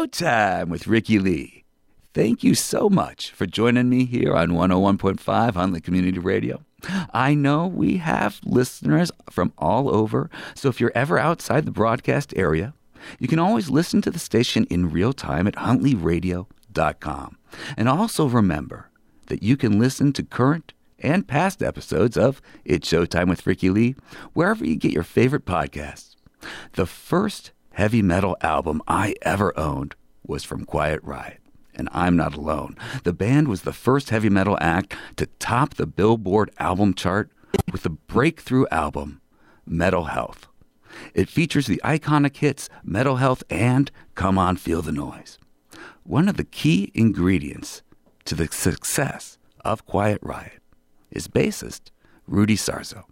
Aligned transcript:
showtime 0.00 0.68
with 0.68 0.86
Rikki 0.86 1.18
Lee. 1.18 1.64
Thank 2.14 2.42
you 2.42 2.54
so 2.54 2.88
much 2.88 3.30
for 3.32 3.44
joining 3.44 3.88
me 3.90 4.06
here 4.06 4.34
on 4.34 4.50
101.5 4.50 5.54
Huntley 5.54 5.80
Community 5.80 6.18
Radio. 6.18 6.64
I 7.12 7.34
know 7.34 7.66
we 7.66 7.98
have 7.98 8.40
listeners 8.44 9.12
from 9.28 9.52
all 9.58 9.94
over, 9.94 10.30
so 10.54 10.68
if 10.68 10.80
you're 10.80 10.92
ever 10.94 11.18
outside 11.18 11.66
the 11.66 11.70
broadcast 11.70 12.32
area, 12.34 12.72
you 13.18 13.28
can 13.28 13.38
always 13.38 13.68
listen 13.68 14.00
to 14.02 14.10
the 14.10 14.18
station 14.18 14.64
in 14.70 14.90
real 14.90 15.12
time 15.12 15.46
at 15.46 15.54
huntleyradio.com. 15.54 17.36
And 17.76 17.88
also 17.88 18.26
remember 18.26 18.90
that 19.26 19.42
you 19.42 19.56
can 19.56 19.78
listen 19.78 20.12
to 20.14 20.22
current 20.22 20.72
and 20.98 21.28
past 21.28 21.62
episodes 21.62 22.16
of 22.16 22.40
It's 22.64 22.90
Showtime 22.90 23.28
with 23.28 23.46
Rikki 23.46 23.68
Lee 23.68 23.96
wherever 24.32 24.64
you 24.64 24.76
get 24.76 24.92
your 24.92 25.04
favorite 25.04 25.44
podcasts. 25.44 26.16
The 26.72 26.86
first 26.86 27.52
heavy 27.80 28.02
metal 28.02 28.36
album 28.42 28.82
I 28.86 29.14
ever 29.22 29.58
owned 29.58 29.94
was 30.26 30.44
from 30.44 30.66
Quiet 30.66 31.02
Riot. 31.02 31.38
And 31.74 31.88
I'm 31.92 32.14
not 32.14 32.34
alone. 32.34 32.76
The 33.04 33.14
band 33.14 33.48
was 33.48 33.62
the 33.62 33.72
first 33.72 34.10
heavy 34.10 34.28
metal 34.28 34.58
act 34.60 34.94
to 35.16 35.24
top 35.38 35.72
the 35.72 35.86
Billboard 35.86 36.50
album 36.58 36.92
chart 36.92 37.30
with 37.72 37.84
the 37.84 37.88
breakthrough 37.88 38.66
album, 38.70 39.22
Metal 39.64 40.04
Health. 40.04 40.46
It 41.14 41.30
features 41.30 41.66
the 41.66 41.80
iconic 41.82 42.36
hits 42.36 42.68
Metal 42.84 43.16
Health 43.16 43.42
and 43.48 43.90
Cum 44.14 44.36
on 44.36 44.58
Feel 44.58 44.82
the 44.82 44.92
Noize. 44.92 45.38
One 46.02 46.28
of 46.28 46.36
the 46.36 46.44
key 46.44 46.90
ingredients 46.92 47.82
to 48.26 48.34
the 48.34 48.48
success 48.48 49.38
of 49.64 49.86
Quiet 49.86 50.18
Riot 50.20 50.60
is 51.10 51.28
bassist 51.28 51.92
Rudy 52.26 52.58
Sarzo, 52.58 53.04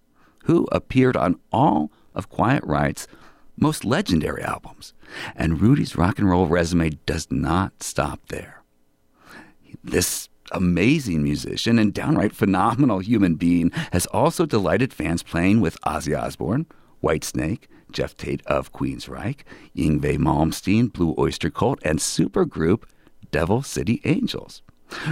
who 0.44 0.68
appeared 0.70 1.16
on 1.16 1.40
all 1.50 1.90
of 2.14 2.28
Quiet 2.28 2.62
Riot's 2.64 3.06
most 3.60 3.84
legendary 3.84 4.42
albums. 4.42 4.94
And 5.36 5.60
Rudy's 5.60 5.96
rock 5.96 6.18
and 6.18 6.28
roll 6.28 6.46
resume 6.46 6.98
does 7.06 7.28
not 7.30 7.82
stop 7.82 8.20
there. 8.28 8.62
This 9.82 10.28
amazing 10.52 11.22
musician 11.22 11.78
and 11.78 11.92
downright 11.92 12.34
phenomenal 12.34 13.00
human 13.00 13.34
being 13.34 13.70
has 13.92 14.06
also 14.06 14.46
delighted 14.46 14.92
fans 14.92 15.22
playing 15.22 15.60
with 15.60 15.80
Ozzy 15.82 16.18
Osbourne, 16.18 16.66
Whitesnake, 17.02 17.64
Geoff 17.90 18.16
Tate 18.16 18.44
of 18.46 18.72
Queensryche, 18.72 19.40
Yngwie 19.76 20.18
Malmsteen, 20.18 20.92
Blue 20.92 21.14
Oyster 21.18 21.50
Cult, 21.50 21.78
and 21.82 21.98
supergroup 21.98 22.84
Devil 23.30 23.62
City 23.62 24.00
Angels. 24.04 24.62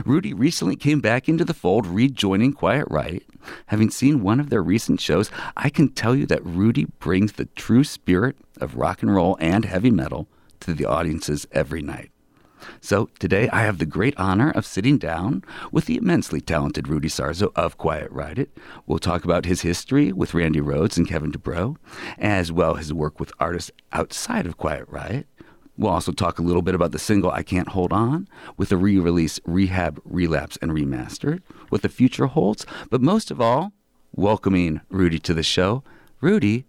Rudy 0.04 0.32
recently 0.32 0.76
came 0.76 1.00
back 1.00 1.28
into 1.28 1.44
the 1.44 1.54
fold, 1.54 1.86
rejoining 1.86 2.52
Quiet 2.52 2.86
Riot. 2.90 3.24
Having 3.66 3.90
seen 3.90 4.22
one 4.22 4.40
of 4.40 4.50
their 4.50 4.62
recent 4.62 5.00
shows, 5.00 5.30
I 5.56 5.68
can 5.70 5.88
tell 5.88 6.14
you 6.14 6.26
that 6.26 6.44
Rudy 6.44 6.86
brings 6.98 7.32
the 7.32 7.46
true 7.46 7.84
spirit 7.84 8.36
of 8.60 8.76
rock 8.76 9.02
and 9.02 9.14
roll 9.14 9.36
and 9.40 9.64
heavy 9.64 9.90
metal 9.90 10.28
to 10.60 10.74
the 10.74 10.86
audiences 10.86 11.46
every 11.52 11.82
night. 11.82 12.10
So 12.80 13.08
today 13.18 13.48
I 13.50 13.62
have 13.62 13.78
the 13.78 13.86
great 13.86 14.14
honor 14.16 14.50
of 14.50 14.66
sitting 14.66 14.98
down 14.98 15.44
with 15.70 15.86
the 15.86 15.96
immensely 15.96 16.40
talented 16.40 16.88
Rudy 16.88 17.08
Sarzo 17.08 17.52
of 17.54 17.78
Quiet 17.78 18.10
Riot. 18.10 18.50
We'll 18.86 18.98
talk 18.98 19.24
about 19.24 19.44
his 19.44 19.60
history 19.60 20.12
with 20.12 20.34
Randy 20.34 20.60
Rhoads 20.60 20.96
and 20.96 21.06
Kevin 21.06 21.32
DuBrow, 21.32 21.76
as 22.18 22.50
well 22.50 22.76
as 22.76 22.86
his 22.86 22.94
work 22.94 23.20
with 23.20 23.32
artists 23.38 23.70
outside 23.92 24.46
of 24.46 24.56
Quiet 24.56 24.86
Riot. 24.88 25.26
We'll 25.78 25.92
also 25.92 26.12
talk 26.12 26.38
a 26.38 26.42
little 26.42 26.62
bit 26.62 26.74
about 26.74 26.92
the 26.92 26.98
single 26.98 27.30
I 27.30 27.42
Can't 27.42 27.68
Hold 27.68 27.92
On 27.92 28.28
with 28.56 28.70
the 28.70 28.76
re 28.76 28.98
release 28.98 29.38
Rehab, 29.44 30.00
Relapse, 30.04 30.56
and 30.62 30.72
Remastered, 30.72 31.42
what 31.68 31.82
the 31.82 31.88
future 31.88 32.26
holds, 32.26 32.64
but 32.90 33.02
most 33.02 33.30
of 33.30 33.40
all, 33.40 33.72
welcoming 34.14 34.80
Rudy 34.88 35.18
to 35.20 35.34
the 35.34 35.42
show. 35.42 35.82
Rudy, 36.20 36.64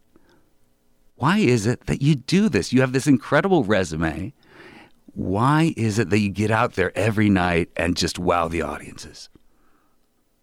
why 1.16 1.40
is 1.40 1.66
it 1.66 1.88
that 1.88 2.02
you 2.02 2.16
do 2.16 2.50
this? 2.50 2.74
You 2.74 2.82
have 2.82 2.94
this 2.94 3.08
incredible 3.08 3.64
resume. 3.64 4.34
Why 5.14 5.74
is 5.78 5.98
it 5.98 6.10
that 6.10 6.20
you 6.20 6.30
get 6.30 6.52
out 6.52 6.74
there 6.74 6.96
every 6.96 7.30
night 7.30 7.70
and 7.76 7.98
just 7.98 8.20
wow 8.20 8.48
the 8.48 8.62
audiences? 8.62 9.30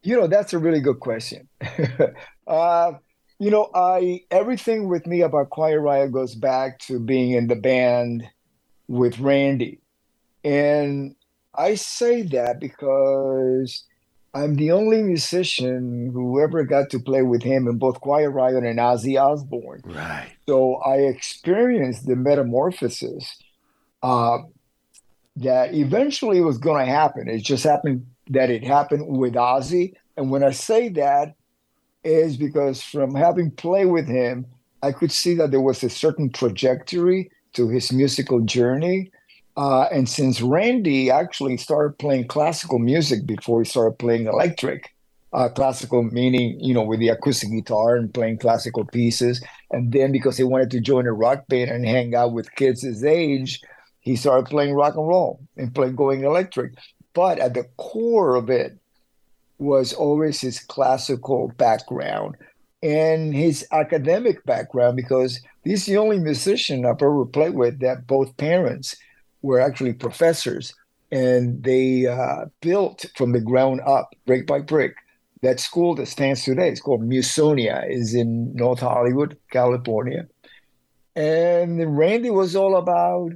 You 0.02 0.16
know, 0.16 0.26
that's 0.26 0.52
a 0.52 0.58
really 0.58 0.81
good 0.81 1.00
question. 1.00 1.48
uh, 2.46 2.92
you 3.38 3.50
know, 3.50 3.70
I 3.75 4.22
everything 4.31 4.88
with 4.88 5.06
me 5.06 5.20
about 5.20 5.50
Quiet 5.50 5.81
Riot 5.81 6.12
goes 6.12 6.34
back 6.34 6.78
to 6.81 6.98
being 6.98 7.32
in 7.32 7.46
the 7.46 7.56
band 7.56 8.28
with 8.89 9.19
Randy. 9.19 9.81
And 10.45 11.15
I 11.55 11.75
say 11.75 12.22
that 12.22 12.61
because 12.61 13.84
I'm 14.34 14.56
the 14.56 14.72
only 14.72 15.03
musician 15.03 16.11
who 16.12 16.41
ever 16.41 16.65
got 16.65 16.91
to 16.91 16.99
play 16.99 17.23
with 17.23 17.43
him 17.43 17.69
in 17.69 17.78
both 17.78 18.00
Quiet 18.00 18.31
Riot 18.31 18.65
and 18.65 18.78
Ozzy 18.78 19.21
Osbourne. 19.21 19.83
Right. 19.84 20.33
So 20.47 20.77
I 20.77 20.97
experienced 20.97 22.06
the 22.06 22.17
metamorphosis 22.17 23.39
uh, 24.03 24.39
that 25.37 25.75
eventually 25.75 26.41
was 26.41 26.59
going 26.59 26.84
to 26.84 26.93
happen. 26.93 27.28
It 27.28 27.43
just 27.43 27.65
happened 27.65 28.06
that 28.28 28.50
it 28.50 28.65
happened 28.65 29.06
with 29.06 29.34
Ozzy. 29.34 29.94
And 30.17 30.31
when 30.31 30.44
I 30.44 30.50
say 30.50 30.89
that, 30.91 31.34
is 32.05 32.37
because 32.37 32.83
from 32.83 33.15
having 33.15 33.50
played 33.50 33.87
with 33.87 34.06
him, 34.06 34.47
I 34.83 34.93
could 34.93 35.11
see 35.11 35.34
that 35.37 35.50
there 35.50 35.61
was 35.61 35.83
a 35.83 35.89
certain 35.89 36.31
trajectory 36.31 37.31
to 37.54 37.69
his 37.69 37.92
musical 37.92 38.41
journey. 38.41 39.10
Uh, 39.56 39.84
and 39.84 40.09
since 40.09 40.42
Randy 40.42 41.10
actually 41.10 41.56
started 41.56 41.98
playing 41.98 42.26
classical 42.26 42.78
music 42.78 43.26
before 43.26 43.62
he 43.62 43.69
started 43.69 43.98
playing 43.98 44.26
electric, 44.26 44.94
uh, 45.32 45.48
classical 45.48 46.03
meaning, 46.03 46.59
you 46.60 46.72
know, 46.72 46.82
with 46.82 47.00
the 47.00 47.09
acoustic 47.09 47.50
guitar 47.50 47.97
and 47.97 48.14
playing 48.14 48.38
classical 48.38 48.84
pieces. 48.84 49.43
And 49.70 49.93
then 49.93 50.12
because 50.12 50.37
he 50.37 50.44
wanted 50.44 50.70
to 50.72 50.81
join 50.81 51.06
a 51.06 51.12
rock 51.12 51.47
band 51.48 51.70
and 51.70 51.87
hang 51.87 52.14
out 52.14 52.32
with 52.32 52.54
kids 52.54 52.82
his 52.82 53.04
age, 53.04 53.60
he 54.00 54.16
started 54.16 54.47
playing 54.47 54.75
rock 54.75 54.97
and 54.97 55.09
roll 55.09 55.41
and 55.56 55.75
playing 55.75 55.97
going 55.97 56.25
electric. 56.25 56.75
But 57.14 57.38
at 57.38 57.54
the 57.54 57.64
core 57.76 58.34
of 58.37 58.50
it 58.50 58.76
was 59.59 59.93
always 59.93 60.41
his 60.41 60.60
classical 60.60 61.53
background 61.56 62.37
and 62.84 63.34
his 63.34 63.67
academic 63.72 64.45
background 64.45 64.95
because 64.95 65.41
he's 65.65 65.87
the 65.87 65.97
only 65.97 66.19
musician 66.19 66.84
I've 66.84 67.00
ever 67.00 67.25
played 67.25 67.55
with 67.55 67.81
that 67.81 68.06
both 68.06 68.37
parents 68.37 68.95
were 69.41 69.59
actually 69.59 69.95
professors 69.95 70.75
and 71.11 71.65
they 71.65 72.06
uh, 72.06 72.44
built 72.61 73.06
from 73.17 73.33
the 73.33 73.41
ground 73.41 73.81
up, 73.87 74.15
brick 74.27 74.47
by 74.47 74.61
brick. 74.61 74.97
That 75.41 75.61
school 75.61 75.94
that 75.97 76.09
stands 76.09 76.44
today 76.44 76.71
is 76.71 76.81
called 76.81 77.03
Musonia, 77.03 77.89
is 77.91 78.15
in 78.15 78.55
North 78.55 78.81
Hollywood, 78.81 79.39
California. 79.50 80.27
And 81.17 81.97
Randy 81.97 82.31
was 82.31 82.56
all 82.56 82.77
about 82.77 83.33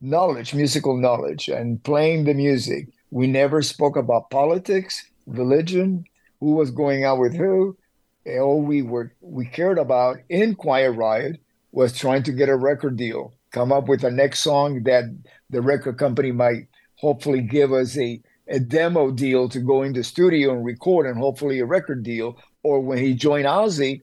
knowledge, 0.00 0.54
musical 0.54 0.96
knowledge, 0.96 1.48
and 1.48 1.82
playing 1.82 2.24
the 2.24 2.34
music. 2.34 2.88
We 3.10 3.26
never 3.26 3.62
spoke 3.62 3.96
about 3.96 4.30
politics, 4.30 5.04
religion, 5.26 6.04
who 6.40 6.52
was 6.52 6.70
going 6.70 7.04
out 7.04 7.18
with 7.18 7.34
who 7.34 7.76
all 8.26 8.62
we 8.62 8.82
were 8.82 9.12
we 9.20 9.46
cared 9.46 9.78
about 9.78 10.18
in 10.28 10.54
Quiet 10.54 10.92
Riot 10.92 11.40
was 11.72 11.96
trying 11.96 12.22
to 12.22 12.32
get 12.32 12.48
a 12.48 12.56
record 12.56 12.96
deal, 12.96 13.34
come 13.50 13.72
up 13.72 13.88
with 13.88 14.04
a 14.04 14.10
next 14.10 14.40
song 14.40 14.84
that 14.84 15.04
the 15.50 15.60
record 15.60 15.98
company 15.98 16.32
might 16.32 16.68
hopefully 16.96 17.40
give 17.42 17.72
us 17.72 17.98
a, 17.98 18.20
a 18.48 18.60
demo 18.60 19.10
deal 19.10 19.48
to 19.48 19.60
go 19.60 19.82
into 19.82 20.02
studio 20.04 20.52
and 20.52 20.64
record 20.64 21.06
and 21.06 21.18
hopefully 21.18 21.58
a 21.58 21.66
record 21.66 22.02
deal. 22.02 22.38
Or 22.62 22.80
when 22.80 22.98
he 22.98 23.14
joined 23.14 23.46
Ozzy, 23.46 24.02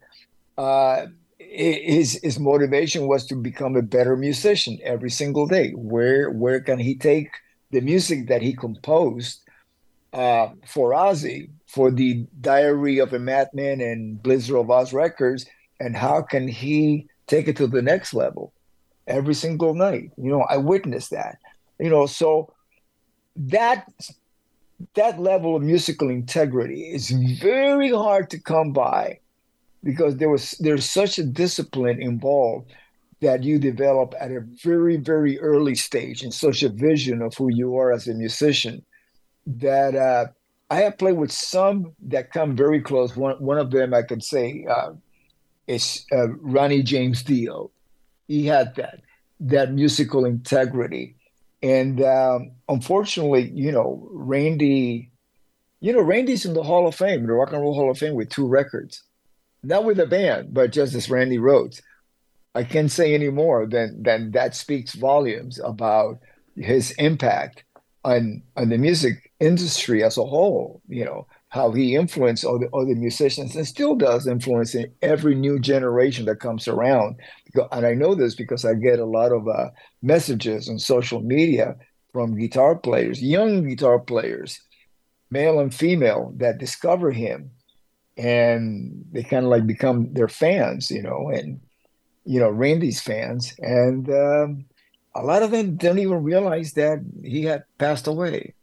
uh, 0.58 1.08
his 1.40 2.20
his 2.22 2.40
motivation 2.40 3.08
was 3.08 3.26
to 3.28 3.36
become 3.36 3.76
a 3.76 3.82
better 3.82 4.16
musician 4.16 4.78
every 4.84 5.10
single 5.10 5.48
day. 5.48 5.72
Where 5.72 6.30
where 6.30 6.62
can 6.62 6.78
he 6.78 6.96
take 6.96 7.32
the 7.72 7.82
music 7.82 8.28
that 8.28 8.42
he 8.42 8.54
composed 8.54 9.42
uh, 10.14 10.50
for 10.68 10.92
Ozzy 10.92 11.50
for 11.72 11.90
the 11.90 12.26
Diary 12.42 13.00
of 13.00 13.14
a 13.14 13.20
Madman 13.20 13.80
and 13.80 14.22
Blizzard 14.22 14.58
of 14.58 14.68
Ozz 14.68 14.92
records, 14.92 15.46
and 15.80 15.96
how 15.96 16.22
can 16.22 16.48
he 16.48 17.08
take 17.28 17.48
it 17.48 17.56
to 17.58 17.68
the 17.68 17.82
next 17.82 18.14
level 18.14 18.52
every 19.08 19.34
single 19.34 19.74
night? 19.74 20.12
You 20.18 20.32
know, 20.32 20.42
I 20.42 20.58
witnessed 20.58 21.12
that. 21.12 21.38
You 21.80 21.90
know, 21.90 22.08
so 22.08 22.54
that 23.38 23.90
that 24.96 25.20
level 25.20 25.56
of 25.56 25.64
musical 25.64 26.10
integrity 26.10 26.92
is 26.92 27.10
very 27.40 27.92
hard 27.92 28.30
to 28.32 28.40
come 28.40 28.74
by 28.74 29.20
because 29.82 30.18
there 30.18 30.30
was 30.30 30.52
there's 30.60 30.90
such 30.90 31.20
a 31.20 31.24
discipline 31.24 32.02
involved 32.02 32.70
that 33.22 33.44
you 33.44 33.60
develop 33.60 34.14
at 34.20 34.32
a 34.32 34.42
very 34.62 34.98
very 34.98 35.40
early 35.40 35.76
stage 35.76 36.22
and 36.22 36.34
such 36.34 36.64
a 36.64 36.70
vision 36.70 37.22
of 37.22 37.34
who 37.36 37.48
you 37.50 37.78
are 37.78 37.94
as 37.94 38.10
a 38.10 38.14
musician 38.14 38.84
that 39.46 39.96
uh, 39.96 40.26
I 40.72 40.78
have 40.82 40.98
played 41.00 41.18
with 41.18 41.34
some 41.34 41.94
that 42.08 42.32
come 42.34 42.58
very 42.58 42.82
close. 42.82 43.16
One 43.18 43.38
one 43.44 43.60
of 43.60 43.72
them 43.72 43.94
I 43.94 44.04
could 44.04 44.24
say 44.24 44.66
uh, 44.70 44.94
is 45.68 46.06
uh, 46.14 46.30
Ronnie 46.30 46.84
James 46.84 47.24
Dio. 47.24 47.72
He 48.28 48.48
had 48.48 48.76
that 48.78 49.02
that 49.42 49.74
musical 49.74 50.26
integrity 50.26 51.18
And 51.64 52.02
um, 52.04 52.54
unfortunately, 52.70 53.52
you 53.54 53.72
know, 53.72 54.08
Randy, 54.12 55.12
you 55.82 55.94
know, 55.94 56.02
Randy's 56.02 56.46
in 56.46 56.54
the 56.56 56.64
Hall 56.64 56.88
of 56.88 56.96
Fame, 56.96 57.28
the 57.28 57.34
Rock 57.34 57.54
and 57.54 57.62
Roll 57.62 57.76
Hall 57.76 57.92
of 57.92 58.00
Fame 58.00 58.16
with 58.16 58.30
two 58.30 58.48
records, 58.48 59.04
not 59.64 59.86
with 59.86 60.00
a 60.00 60.08
band, 60.08 60.54
but 60.54 60.72
just 60.74 60.96
as 60.96 61.10
Randy 61.10 61.40
Rhoads. 61.40 61.82
I 62.56 62.64
can't 62.66 62.92
say 62.92 63.14
any 63.16 63.30
more 63.30 63.68
than 63.68 64.04
than 64.04 64.32
that 64.32 64.56
speaks 64.56 64.94
volumes 64.96 65.60
about 65.64 66.20
his 66.58 66.92
impact 66.94 67.64
on 68.04 68.42
on 68.56 68.70
the 68.70 68.78
music 68.78 69.32
industry 69.40 70.04
as 70.04 70.18
a 70.18 70.26
whole. 70.26 70.82
You 70.88 71.06
know 71.06 71.28
how 71.50 71.72
he 71.72 71.96
influenced 71.96 72.46
all 72.46 72.56
other 72.56 72.70
other 72.74 72.96
musicians 72.96 73.56
and 73.56 73.68
still 73.68 73.96
does 73.96 74.28
influence 74.28 74.74
in 74.74 74.92
every 75.02 75.36
new 75.36 75.60
generation 75.60 76.26
that 76.26 76.40
comes 76.40 76.68
around. 76.68 77.18
And 77.72 77.86
I 77.86 77.94
know 77.94 78.16
this 78.16 78.36
because 78.36 78.66
I 78.66 78.74
get 78.74 79.00
a 79.00 79.06
lot 79.06 79.32
of 79.32 79.48
uh, 79.48 79.70
messages 80.02 80.70
on 80.70 80.80
social 80.80 81.22
media 81.22 81.76
from 82.14 82.38
guitar 82.38 82.76
players, 82.76 83.22
young 83.22 83.68
guitar 83.68 84.00
players, 84.00 84.60
male 85.30 85.60
and 85.60 85.74
female, 85.74 86.34
that 86.38 86.58
discover 86.58 87.12
him, 87.12 87.52
and 88.18 89.06
they 89.12 89.24
kind 89.24 89.46
of 89.46 89.52
like 89.52 89.68
become 89.68 90.14
their 90.14 90.28
fans. 90.28 90.90
You 90.90 91.04
know, 91.04 91.30
and 91.30 91.60
you 92.26 92.40
know 92.40 92.50
Randy's 92.50 93.02
fans, 93.02 93.54
and 93.60 94.10
um, 94.10 94.66
a 95.14 95.24
lot 95.24 95.44
of 95.44 95.52
them 95.52 95.76
don't 95.76 96.00
even 96.00 96.24
realize 96.24 96.74
that 96.74 97.00
he 97.24 97.44
had 97.44 97.64
passed 97.78 98.08
away. 98.08 98.54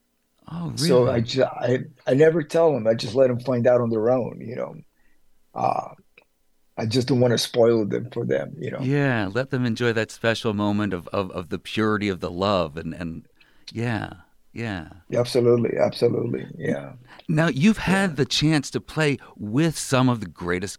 Oh, 0.50 0.68
really? 0.68 0.88
So 0.88 1.10
I, 1.10 1.20
just, 1.20 1.48
I 1.48 1.80
I 2.06 2.14
never 2.14 2.42
tell 2.42 2.72
them. 2.72 2.86
I 2.86 2.94
just 2.94 3.14
let 3.14 3.28
them 3.28 3.40
find 3.40 3.66
out 3.66 3.80
on 3.80 3.90
their 3.90 4.10
own. 4.10 4.40
You 4.40 4.56
know, 4.56 4.74
uh, 5.54 5.88
I 6.78 6.86
just 6.86 7.08
don't 7.08 7.20
want 7.20 7.32
to 7.32 7.38
spoil 7.38 7.84
them 7.84 8.08
for 8.10 8.24
them. 8.24 8.54
You 8.58 8.70
know. 8.70 8.80
Yeah, 8.80 9.28
let 9.32 9.50
them 9.50 9.66
enjoy 9.66 9.92
that 9.92 10.10
special 10.10 10.54
moment 10.54 10.94
of, 10.94 11.06
of, 11.08 11.30
of 11.32 11.50
the 11.50 11.58
purity 11.58 12.08
of 12.08 12.20
the 12.20 12.30
love 12.30 12.76
and 12.76 12.94
and 12.94 13.26
yeah. 13.72 14.12
Yeah. 14.54 14.88
Absolutely. 15.14 15.78
Absolutely. 15.78 16.46
Yeah. 16.56 16.94
Now, 17.28 17.48
you've 17.48 17.78
had 17.78 18.10
yeah. 18.10 18.16
the 18.16 18.24
chance 18.24 18.70
to 18.70 18.80
play 18.80 19.18
with 19.36 19.78
some 19.78 20.08
of 20.08 20.20
the 20.20 20.26
greatest 20.26 20.78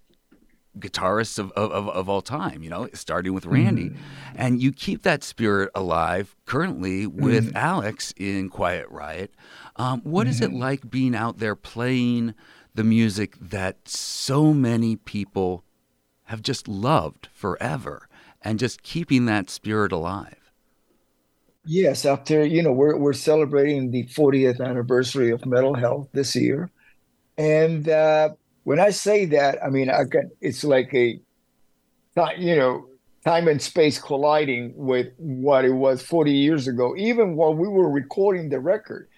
guitarists 0.78 1.40
of, 1.40 1.52
of, 1.54 1.90
of 1.90 2.10
all 2.10 2.22
time, 2.22 2.64
you 2.64 2.70
know, 2.70 2.88
starting 2.94 3.34
with 3.34 3.46
Randy. 3.46 3.90
Mm-hmm. 3.90 4.36
And 4.36 4.62
you 4.62 4.72
keep 4.72 5.04
that 5.04 5.24
spirit 5.24 5.72
alive 5.74 6.36
currently 6.46 7.08
with 7.08 7.48
mm-hmm. 7.48 7.58
Alex 7.58 8.14
in 8.18 8.50
Quiet 8.50 8.88
Riot. 8.90 9.34
Um, 9.76 10.02
what 10.02 10.24
mm-hmm. 10.24 10.32
is 10.32 10.42
it 10.42 10.50
mm-hmm. 10.52 10.60
like 10.60 10.90
being 10.90 11.16
out 11.16 11.40
there 11.40 11.56
playing 11.56 12.36
the 12.76 12.84
music 12.84 13.36
that 13.42 13.88
so 13.88 14.54
many 14.54 14.96
people 14.96 15.64
have 16.26 16.42
just 16.42 16.68
loved 16.68 17.28
forever 17.34 18.08
and 18.42 18.60
just 18.60 18.84
keeping 18.84 19.26
that 19.26 19.50
spirit 19.50 19.92
alive? 19.92 20.36
Yes, 21.66 22.06
after, 22.06 22.46
you 22.46 22.64
know, 22.64 22.72
we're, 22.72 22.96
we're 22.96 23.14
celebrating 23.14 23.92
the 23.92 24.06
40th 24.06 24.62
anniversary 24.62 25.32
of 25.32 25.46
Metal 25.46 25.76
Health 25.76 26.08
this 26.14 26.36
year. 26.36 26.72
And, 27.38 27.88
uh, 27.88 28.30
when 28.70 28.80
I 28.80 28.92
say 28.92 29.26
that, 29.26 29.58
I 29.66 29.70
mean 29.72 29.90
I 29.90 30.04
got 30.04 30.26
it's 30.42 30.64
like 30.64 30.94
a 30.94 31.20
you 32.38 32.56
know 32.56 32.86
time 33.26 33.48
and 33.48 33.60
space 33.60 33.98
colliding 33.98 34.74
with 34.76 35.08
what 35.18 35.66
it 35.66 35.72
was 35.72 36.04
40 36.04 36.32
years 36.32 36.68
ago. 36.68 36.96
Even 36.96 37.36
while 37.36 37.56
we 37.56 37.68
were 37.68 37.90
recording 37.90 38.50
the 38.50 38.60
record, 38.60 39.10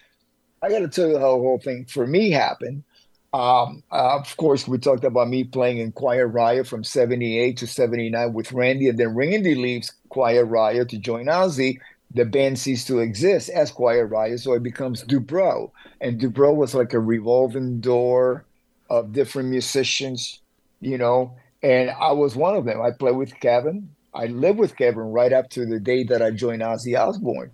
I 0.62 0.70
got 0.70 0.80
to 0.80 0.88
tell 0.88 1.10
you 1.10 1.20
how 1.20 1.36
the 1.36 1.44
whole 1.44 1.60
thing 1.60 1.84
for 1.84 2.08
me 2.08 2.32
happened. 2.32 2.86
Um, 3.34 3.84
uh, 3.92 4.16
of 4.20 4.38
course, 4.38 4.70
we 4.70 4.78
talked 4.78 5.04
about 5.04 5.28
me 5.28 5.44
playing 5.44 5.80
in 5.80 5.92
Quiet 5.92 6.28
Riot 6.28 6.66
from 6.66 6.86
78 6.86 7.58
to 7.58 7.68
79 7.68 8.32
with 8.32 8.54
Randy, 8.54 8.88
and 8.88 8.98
then 8.98 9.16
Randy 9.16 9.56
leaves 9.56 9.92
Quiet 10.08 10.46
Riot 10.46 10.88
to 10.92 10.98
join 10.98 11.26
Ozzy. 11.26 11.78
The 12.14 12.24
band 12.24 12.58
ceased 12.58 12.88
to 12.88 13.00
exist 13.00 13.50
as 13.50 13.70
Quiet 13.70 14.06
Riot, 14.06 14.40
so 14.40 14.54
it 14.54 14.64
becomes 14.64 15.04
Dubrow. 15.04 15.72
And 16.00 16.22
Dubrow 16.22 16.56
was 16.56 16.74
like 16.74 16.94
a 16.94 17.02
revolving 17.02 17.82
door 17.82 18.46
of 18.92 19.14
different 19.14 19.48
musicians, 19.48 20.42
you 20.82 20.98
know, 20.98 21.34
and 21.64 21.90
I 21.92 22.12
was 22.12 22.36
one 22.36 22.56
of 22.56 22.66
them. 22.66 22.82
I 22.82 22.92
played 22.92 23.16
with 23.16 23.40
Kevin. 23.40 23.90
I 24.14 24.26
lived 24.26 24.60
with 24.60 24.76
Kevin 24.76 25.14
right 25.14 25.32
up 25.32 25.50
to 25.52 25.66
the 25.66 25.80
day 25.80 26.04
that 26.04 26.22
I 26.22 26.32
joined 26.32 26.62
Ozzy 26.62 27.00
Osbourne. 27.00 27.52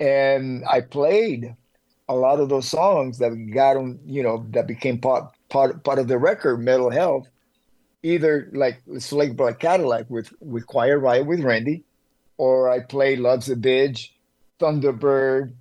And 0.00 0.64
I 0.66 0.80
played 0.80 1.54
a 2.08 2.14
lot 2.14 2.40
of 2.40 2.48
those 2.48 2.66
songs 2.66 3.18
that 3.18 3.30
got 3.52 3.76
on, 3.76 4.00
you 4.06 4.22
know, 4.22 4.46
that 4.50 4.66
became 4.66 4.98
part 4.98 5.24
part 5.50 5.84
part 5.84 5.98
of 5.98 6.08
the 6.08 6.16
record, 6.16 6.56
Metal 6.56 6.88
Health, 6.88 7.28
either 8.02 8.48
like 8.54 8.80
Slick 8.98 9.36
Black 9.36 9.58
Cadillac 9.58 10.08
with 10.08 10.32
with 10.40 10.66
Quiet 10.66 10.96
Riot 10.96 11.26
with 11.26 11.40
Randy, 11.40 11.84
or 12.38 12.70
I 12.70 12.80
played 12.80 13.18
Love's 13.18 13.50
a 13.50 13.56
Bitch, 13.56 14.08
Thunderbird, 14.58 15.52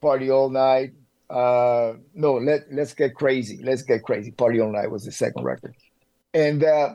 Party 0.00 0.30
All 0.30 0.48
Night, 0.48 0.92
uh, 1.30 1.94
no, 2.14 2.34
let 2.34 2.72
let's 2.72 2.92
get 2.92 3.14
crazy. 3.14 3.60
Let's 3.62 3.82
get 3.82 4.02
crazy. 4.02 4.32
Party 4.32 4.60
all 4.60 4.72
night 4.72 4.90
was 4.90 5.04
the 5.04 5.12
second 5.12 5.44
record, 5.44 5.74
and 6.34 6.64
uh, 6.64 6.94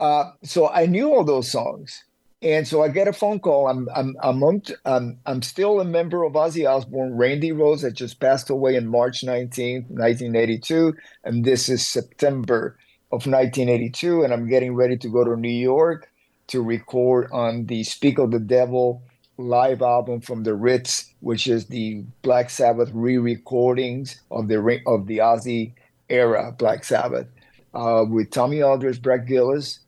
uh, 0.00 0.30
so 0.42 0.68
I 0.68 0.86
knew 0.86 1.12
all 1.12 1.24
those 1.24 1.50
songs, 1.50 2.02
and 2.40 2.66
so 2.66 2.82
I 2.82 2.88
get 2.88 3.08
a 3.08 3.12
phone 3.12 3.38
call. 3.40 3.68
I'm 3.68 3.88
I'm 3.94 4.16
I'm 4.22 4.42
on, 4.42 4.62
I'm, 4.86 5.18
I'm 5.26 5.42
still 5.42 5.80
a 5.80 5.84
member 5.84 6.24
of 6.24 6.32
Ozzy 6.32 6.68
Osbourne. 6.68 7.16
Randy 7.16 7.50
Rhoads 7.50 7.82
had 7.82 7.94
just 7.94 8.20
passed 8.20 8.48
away 8.48 8.74
in 8.74 8.86
March 8.86 9.22
19th, 9.22 9.90
1982, 9.90 10.94
and 11.24 11.44
this 11.44 11.68
is 11.68 11.86
September 11.86 12.78
of 13.12 13.26
1982, 13.26 14.24
and 14.24 14.32
I'm 14.32 14.48
getting 14.48 14.74
ready 14.74 14.96
to 14.96 15.08
go 15.08 15.24
to 15.24 15.36
New 15.36 15.48
York 15.48 16.10
to 16.48 16.62
record 16.62 17.28
on 17.32 17.66
the 17.66 17.84
Speak 17.84 18.18
of 18.18 18.30
the 18.30 18.38
Devil 18.38 19.02
live 19.38 19.82
album 19.82 20.20
from 20.20 20.42
the 20.42 20.54
Ritz, 20.54 21.12
which 21.26 21.48
is 21.48 21.66
the 21.66 22.04
Black 22.22 22.48
Sabbath 22.50 22.88
re-recordings 22.94 24.20
of 24.30 24.46
the 24.46 24.80
of 24.86 25.08
the 25.08 25.18
Ozzy 25.18 25.72
era 26.08 26.54
Black 26.56 26.84
Sabbath, 26.84 27.26
uh, 27.74 28.04
with 28.08 28.30
Tommy 28.30 28.62
Aldridge, 28.62 29.02
Brad 29.02 29.26
Gillis, 29.26 29.80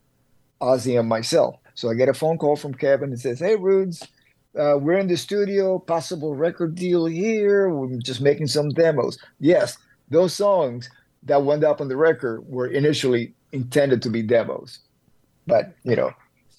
Ozzy, 0.60 0.98
and 0.98 1.08
myself. 1.08 1.54
So 1.74 1.90
I 1.90 1.94
get 1.94 2.08
a 2.08 2.12
phone 2.12 2.38
call 2.38 2.56
from 2.56 2.74
Kevin 2.74 3.10
and 3.10 3.20
says, 3.20 3.38
"Hey, 3.38 3.54
Rudes, 3.54 4.02
uh, 4.58 4.78
we're 4.80 4.98
in 4.98 5.06
the 5.06 5.16
studio. 5.16 5.78
Possible 5.78 6.34
record 6.34 6.74
deal 6.74 7.04
here. 7.04 7.70
We're 7.70 8.00
just 8.00 8.20
making 8.20 8.48
some 8.48 8.70
demos. 8.70 9.16
Yes, 9.38 9.78
those 10.10 10.34
songs 10.34 10.90
that 11.22 11.44
went 11.44 11.62
up 11.62 11.80
on 11.80 11.86
the 11.86 11.96
record 11.96 12.48
were 12.48 12.66
initially 12.66 13.32
intended 13.52 14.02
to 14.02 14.10
be 14.10 14.22
demos, 14.22 14.80
but 15.46 15.72
you 15.84 15.94
know, 15.94 16.10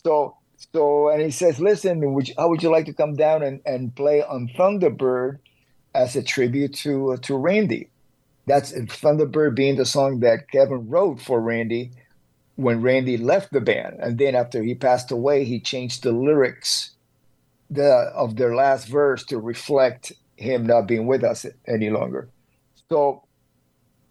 so 0.05 0.38
so, 0.73 1.09
and 1.09 1.21
he 1.21 1.31
says, 1.31 1.59
listen, 1.61 2.13
would 2.13 2.27
you, 2.27 2.33
how 2.37 2.49
would 2.49 2.61
you 2.61 2.69
like 2.69 2.85
to 2.85 2.93
come 2.93 3.15
down 3.15 3.43
and, 3.43 3.61
and 3.65 3.95
play 3.95 4.21
on 4.21 4.49
Thunderbird 4.49 5.39
as 5.95 6.17
a 6.17 6.21
tribute 6.21 6.73
to 6.75 7.13
uh, 7.13 7.17
to 7.23 7.37
Randy? 7.37 7.89
That's 8.45 8.73
Thunderbird 8.73 9.55
being 9.55 9.77
the 9.77 9.85
song 9.85 10.19
that 10.19 10.51
Kevin 10.51 10.89
wrote 10.89 11.21
for 11.21 11.39
Randy 11.39 11.91
when 12.57 12.81
Randy 12.81 13.15
left 13.15 13.53
the 13.53 13.61
band. 13.61 13.99
And 14.01 14.17
then 14.17 14.35
after 14.35 14.61
he 14.61 14.75
passed 14.75 15.11
away, 15.11 15.45
he 15.45 15.61
changed 15.61 16.03
the 16.03 16.11
lyrics 16.11 16.91
the, 17.69 18.11
of 18.13 18.35
their 18.35 18.53
last 18.53 18.87
verse 18.87 19.23
to 19.25 19.39
reflect 19.39 20.11
him 20.35 20.65
not 20.65 20.87
being 20.87 21.07
with 21.07 21.23
us 21.23 21.45
any 21.67 21.89
longer. 21.89 22.27
So 22.89 23.23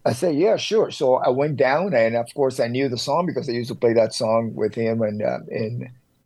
I 0.03 0.13
said, 0.13 0.35
yeah, 0.35 0.55
sure. 0.55 0.89
So 0.89 1.15
I 1.15 1.29
went 1.29 1.57
down, 1.57 1.93
and 1.93 2.15
of 2.15 2.33
course, 2.33 2.59
I 2.59 2.67
knew 2.67 2.89
the 2.89 2.97
song 2.97 3.27
because 3.27 3.47
I 3.47 3.51
used 3.51 3.69
to 3.69 3.75
play 3.75 3.93
that 3.93 4.13
song 4.13 4.55
with 4.55 4.73
him 4.73 5.03
and 5.03 5.21
uh, 5.21 5.39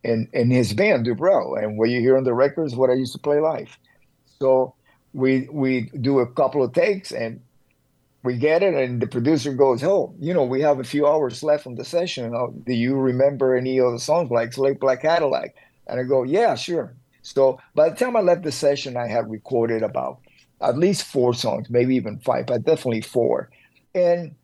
in, 0.03 0.27
in 0.33 0.51
his 0.51 0.73
band, 0.73 1.05
Dubrow. 1.05 1.61
And 1.61 1.77
what 1.77 1.89
you 1.89 1.99
hear 1.99 2.17
on 2.17 2.23
the 2.23 2.33
records, 2.33 2.75
what 2.75 2.89
I 2.89 2.93
used 2.93 3.13
to 3.13 3.19
play 3.19 3.39
live. 3.39 3.77
So 4.39 4.75
we 5.13 5.47
we 5.51 5.91
do 6.01 6.19
a 6.19 6.27
couple 6.27 6.63
of 6.63 6.73
takes 6.73 7.11
and 7.11 7.39
we 8.23 8.37
get 8.37 8.63
it, 8.63 8.73
and 8.73 9.01
the 9.01 9.07
producer 9.07 9.53
goes, 9.53 9.83
"Oh, 9.83 10.15
you 10.19 10.33
know, 10.33 10.43
we 10.43 10.61
have 10.61 10.79
a 10.79 10.83
few 10.83 11.05
hours 11.05 11.43
left 11.43 11.67
on 11.67 11.75
the 11.75 11.83
session. 11.83 12.33
Oh, 12.33 12.53
do 12.65 12.73
you 12.73 12.95
remember 12.95 13.55
any 13.55 13.79
of 13.79 13.91
the 13.91 13.99
songs 13.99 14.31
like 14.31 14.53
Slick 14.53 14.79
Black 14.79 15.01
Cadillac?" 15.01 15.55
And 15.87 15.99
I 15.99 16.03
go, 16.03 16.23
"Yeah, 16.23 16.55
sure." 16.55 16.95
So 17.21 17.59
by 17.75 17.89
the 17.89 17.95
time 17.95 18.15
I 18.15 18.21
left 18.21 18.43
the 18.43 18.51
session, 18.51 18.97
I 18.97 19.07
had 19.07 19.29
recorded 19.29 19.83
about 19.83 20.19
at 20.61 20.77
least 20.77 21.03
four 21.03 21.33
songs, 21.33 21.69
maybe 21.69 21.95
even 21.95 22.19
five, 22.19 22.45
but 22.45 22.63
definitely 22.63 23.01
four. 23.01 23.49
And 23.93 24.35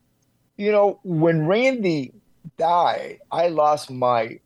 you 0.57 0.71
know, 0.73 0.99
when 1.03 1.47
Randy 1.47 2.13
died, 2.57 3.19
I 3.31 3.47
lost 3.47 3.89
my 3.89 4.39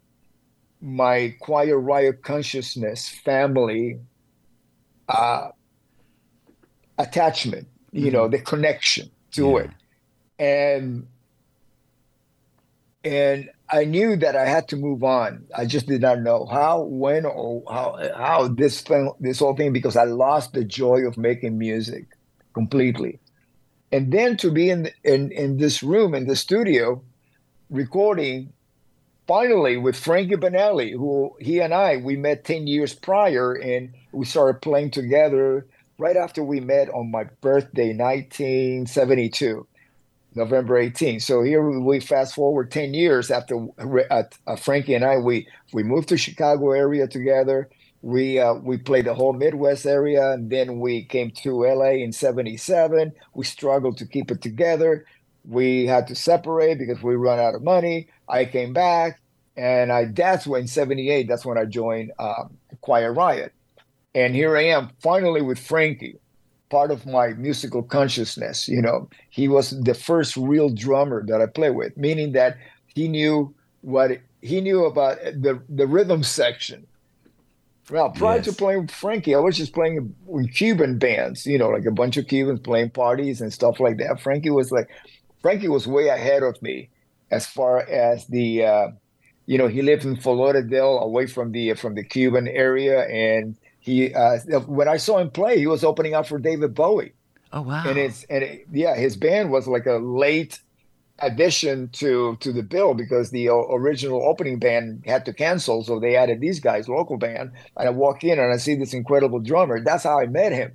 my 0.83 1.33
Quiet 1.39 1.77
Riot 1.77 2.23
consciousness 2.23 3.07
family 3.07 3.99
uh, 5.07 5.49
attachment, 6.97 7.67
you 7.91 8.07
mm-hmm. 8.07 8.13
know, 8.13 8.27
the 8.27 8.39
connection 8.39 9.09
to 9.31 9.51
yeah. 9.51 9.57
it. 9.59 9.69
And 10.39 11.07
and 13.05 13.49
I 13.69 13.85
knew 13.85 14.17
that 14.17 14.35
I 14.35 14.45
had 14.45 14.67
to 14.69 14.75
move 14.75 15.03
on. 15.03 15.45
I 15.55 15.65
just 15.65 15.87
did 15.87 16.01
not 16.01 16.21
know 16.21 16.45
how, 16.45 16.81
when, 16.81 17.25
or 17.25 17.63
how 17.69 17.97
how 18.15 18.47
this 18.49 18.81
thing, 18.81 19.11
this 19.21 19.39
whole 19.39 19.55
thing, 19.55 19.71
because 19.71 19.95
I 19.95 20.03
lost 20.03 20.51
the 20.51 20.65
joy 20.65 21.07
of 21.07 21.17
making 21.17 21.57
music 21.57 22.07
completely. 22.53 23.19
And 23.93 24.11
then 24.11 24.35
to 24.37 24.51
be 24.51 24.69
in 24.69 24.89
in 25.05 25.31
in 25.31 25.57
this 25.57 25.81
room 25.81 26.13
in 26.13 26.27
the 26.27 26.35
studio, 26.35 27.01
recording 27.69 28.51
finally 29.27 29.77
with 29.77 29.95
Frankie 29.95 30.35
Banali, 30.35 30.91
who 30.91 31.35
he 31.39 31.59
and 31.59 31.73
I 31.73 31.97
we 31.97 32.15
met 32.15 32.45
ten 32.45 32.67
years 32.67 32.93
prior, 32.93 33.53
and 33.53 33.93
we 34.11 34.25
started 34.25 34.61
playing 34.61 34.91
together 34.91 35.67
right 35.97 36.17
after 36.17 36.43
we 36.43 36.59
met 36.59 36.89
on 36.89 37.11
my 37.11 37.25
birthday, 37.41 37.93
1972. 37.95 39.67
November 40.35 40.83
18th. 40.83 41.21
So 41.21 41.43
here 41.43 41.61
we 41.79 41.99
fast 41.99 42.35
forward 42.35 42.71
10 42.71 42.93
years 42.93 43.29
after 43.29 43.67
uh, 44.09 44.55
Frankie 44.57 44.95
and 44.95 45.05
I, 45.05 45.17
we 45.17 45.47
we 45.73 45.83
moved 45.83 46.09
to 46.09 46.17
Chicago 46.17 46.71
area 46.71 47.07
together. 47.07 47.69
We 48.01 48.39
uh, 48.39 48.55
we 48.55 48.77
played 48.77 49.05
the 49.05 49.13
whole 49.13 49.33
Midwest 49.33 49.85
area, 49.85 50.31
and 50.31 50.49
then 50.49 50.79
we 50.79 51.05
came 51.05 51.31
to 51.43 51.63
LA 51.63 51.91
in 52.03 52.11
'77. 52.11 53.13
We 53.33 53.45
struggled 53.45 53.97
to 53.97 54.05
keep 54.05 54.29
it 54.29 54.41
together. 54.41 55.05
We 55.45 55.85
had 55.85 56.07
to 56.07 56.15
separate 56.15 56.79
because 56.79 57.01
we 57.03 57.15
run 57.15 57.39
out 57.39 57.55
of 57.55 57.63
money. 57.63 58.07
I 58.29 58.45
came 58.45 58.73
back, 58.73 59.19
and 59.57 59.91
I 59.91 60.05
that's 60.05 60.47
when 60.47 60.67
'78. 60.67 61.27
That's 61.27 61.45
when 61.45 61.57
I 61.57 61.65
joined 61.65 62.11
um, 62.19 62.57
Quiet 62.81 63.11
Riot, 63.11 63.53
and 64.15 64.35
here 64.35 64.55
I 64.57 64.63
am 64.63 64.91
finally 64.99 65.41
with 65.41 65.59
Frankie 65.59 66.19
part 66.73 66.89
of 66.89 67.05
my 67.05 67.27
musical 67.33 67.83
consciousness. 67.83 68.67
You 68.67 68.81
know, 68.81 69.07
he 69.29 69.47
was 69.47 69.79
the 69.81 69.93
first 69.93 70.35
real 70.35 70.69
drummer 70.69 71.23
that 71.27 71.39
I 71.39 71.45
played 71.45 71.75
with, 71.75 71.95
meaning 71.95 72.31
that 72.31 72.57
he 72.87 73.07
knew 73.07 73.53
what 73.81 74.19
he 74.41 74.59
knew 74.59 74.85
about 74.85 75.17
the 75.23 75.61
the 75.69 75.85
rhythm 75.85 76.23
section. 76.23 76.87
Well, 77.91 78.11
prior 78.11 78.37
yes. 78.37 78.45
to 78.45 78.53
playing 78.53 78.81
with 78.83 78.91
Frankie, 78.91 79.35
I 79.35 79.39
was 79.39 79.57
just 79.57 79.73
playing 79.73 80.15
with 80.25 80.53
Cuban 80.53 80.97
bands, 80.97 81.45
you 81.45 81.57
know, 81.57 81.69
like 81.69 81.85
a 81.85 81.91
bunch 81.91 82.15
of 82.15 82.27
Cubans 82.27 82.61
playing 82.61 82.91
parties 82.91 83.41
and 83.41 83.51
stuff 83.51 83.79
like 83.79 83.97
that. 83.97 84.21
Frankie 84.21 84.49
was 84.49 84.71
like, 84.71 84.89
Frankie 85.43 85.67
was 85.67 85.85
way 85.85 86.07
ahead 86.07 86.41
of 86.41 86.59
me 86.63 86.89
as 87.29 87.45
far 87.45 87.81
as 87.81 88.25
the, 88.27 88.65
uh, 88.65 88.87
you 89.45 89.57
know, 89.57 89.67
he 89.67 89.81
lived 89.81 90.05
in 90.05 90.15
Fort 90.15 90.37
Lauderdale, 90.37 90.99
away 90.99 91.27
from 91.27 91.51
the 91.51 91.73
from 91.73 91.95
the 91.95 92.03
Cuban 92.03 92.47
area, 92.47 93.05
and 93.07 93.57
he 93.79 94.13
uh, 94.13 94.39
when 94.65 94.87
I 94.87 94.97
saw 94.97 95.19
him 95.19 95.29
play, 95.29 95.59
he 95.59 95.67
was 95.67 95.83
opening 95.83 96.13
up 96.13 96.27
for 96.27 96.39
David 96.39 96.73
Bowie. 96.73 97.13
Oh 97.51 97.61
wow! 97.61 97.83
And 97.85 97.97
it's 97.97 98.23
and 98.29 98.43
it, 98.43 98.67
yeah, 98.71 98.95
his 98.95 99.17
band 99.17 99.51
was 99.51 99.67
like 99.67 99.85
a 99.85 99.97
late 99.97 100.61
addition 101.19 101.89
to 101.89 102.37
to 102.39 102.53
the 102.53 102.63
bill 102.63 102.93
because 102.93 103.31
the 103.31 103.49
original 103.49 104.23
opening 104.23 104.59
band 104.59 105.03
had 105.05 105.25
to 105.25 105.33
cancel, 105.33 105.83
so 105.83 105.99
they 105.99 106.15
added 106.15 106.39
these 106.39 106.61
guys, 106.61 106.87
local 106.87 107.17
band. 107.17 107.51
And 107.75 107.87
I 107.89 107.91
walk 107.91 108.23
in 108.23 108.39
and 108.39 108.53
I 108.53 108.57
see 108.57 108.75
this 108.75 108.93
incredible 108.93 109.39
drummer. 109.39 109.83
That's 109.83 110.05
how 110.05 110.19
I 110.19 110.27
met 110.27 110.53
him, 110.53 110.71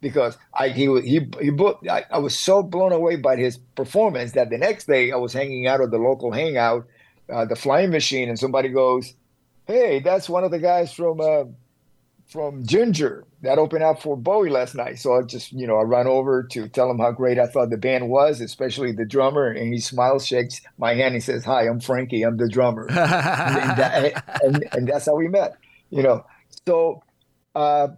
because 0.00 0.38
I 0.54 0.68
he 0.68 0.86
he 1.02 1.20
he 1.40 1.50
I, 1.90 2.04
I 2.10 2.18
was 2.18 2.38
so 2.38 2.62
blown 2.62 2.92
away 2.92 3.16
by 3.16 3.36
his 3.36 3.58
performance 3.76 4.32
that 4.32 4.50
the 4.50 4.58
next 4.58 4.86
day 4.86 5.12
I 5.12 5.16
was 5.16 5.32
hanging 5.32 5.66
out 5.66 5.80
at 5.80 5.90
the 5.90 5.98
local 5.98 6.32
hangout, 6.32 6.86
uh, 7.32 7.44
the 7.44 7.56
Flying 7.56 7.90
Machine, 7.90 8.28
and 8.28 8.38
somebody 8.38 8.68
goes, 8.68 9.14
"Hey, 9.66 10.00
that's 10.00 10.28
one 10.28 10.44
of 10.44 10.50
the 10.50 10.58
guys 10.58 10.92
from." 10.92 11.20
Uh, 11.20 11.44
from 12.30 12.64
Ginger 12.64 13.24
that 13.42 13.58
opened 13.58 13.82
up 13.82 14.00
for 14.00 14.16
Bowie 14.16 14.50
last 14.50 14.76
night. 14.76 15.00
So 15.00 15.18
I 15.18 15.22
just, 15.22 15.52
you 15.52 15.66
know, 15.66 15.76
I 15.76 15.82
run 15.82 16.06
over 16.06 16.44
to 16.52 16.68
tell 16.68 16.88
him 16.88 17.00
how 17.00 17.10
great 17.10 17.40
I 17.40 17.46
thought 17.46 17.70
the 17.70 17.76
band 17.76 18.08
was, 18.08 18.40
especially 18.40 18.92
the 18.92 19.04
drummer. 19.04 19.48
And 19.48 19.72
he 19.72 19.80
smiles, 19.80 20.24
shakes 20.24 20.60
my 20.78 20.90
hand, 20.90 21.06
and 21.06 21.14
he 21.16 21.20
says, 21.20 21.44
"Hi, 21.44 21.66
I'm 21.66 21.80
Frankie. 21.80 22.22
I'm 22.22 22.36
the 22.36 22.48
drummer," 22.48 22.86
and, 22.88 22.98
that, 22.98 24.42
and, 24.44 24.64
and, 24.72 24.88
that's 24.88 25.06
how 25.06 25.16
we 25.16 25.26
met. 25.26 25.54
You 25.90 26.04
know, 26.04 26.24
so 26.66 27.02
uh, 27.56 27.88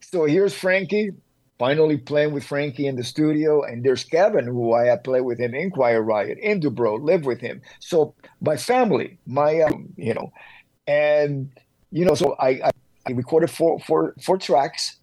so 0.00 0.24
here's 0.26 0.54
Frankie. 0.54 1.10
Finally 1.58 1.96
playing 1.96 2.32
with 2.32 2.44
Frankie 2.44 2.86
in 2.86 2.96
the 2.96 3.04
studio, 3.04 3.62
and 3.62 3.82
there's 3.82 4.04
Kevin, 4.04 4.44
who 4.46 4.74
I 4.74 4.84
had 4.86 5.04
played 5.04 5.22
with 5.22 5.40
in 5.40 5.70
Quiet 5.70 6.02
Riot, 6.02 6.38
in 6.38 6.60
Dubrow, 6.60 7.02
live 7.02 7.24
with 7.24 7.40
him. 7.40 7.62
So 7.80 8.14
my 8.42 8.56
family, 8.58 9.18
my, 9.26 9.60
um, 9.62 9.94
you 9.96 10.12
know, 10.12 10.32
and 10.86 11.50
you 11.90 12.04
know, 12.04 12.14
so 12.14 12.36
I, 12.38 12.48
I 12.48 12.70
I 13.06 13.12
recorded 13.12 13.50
four, 13.50 13.78
four, 13.78 14.14
four 14.20 14.36
tracks 14.36 14.96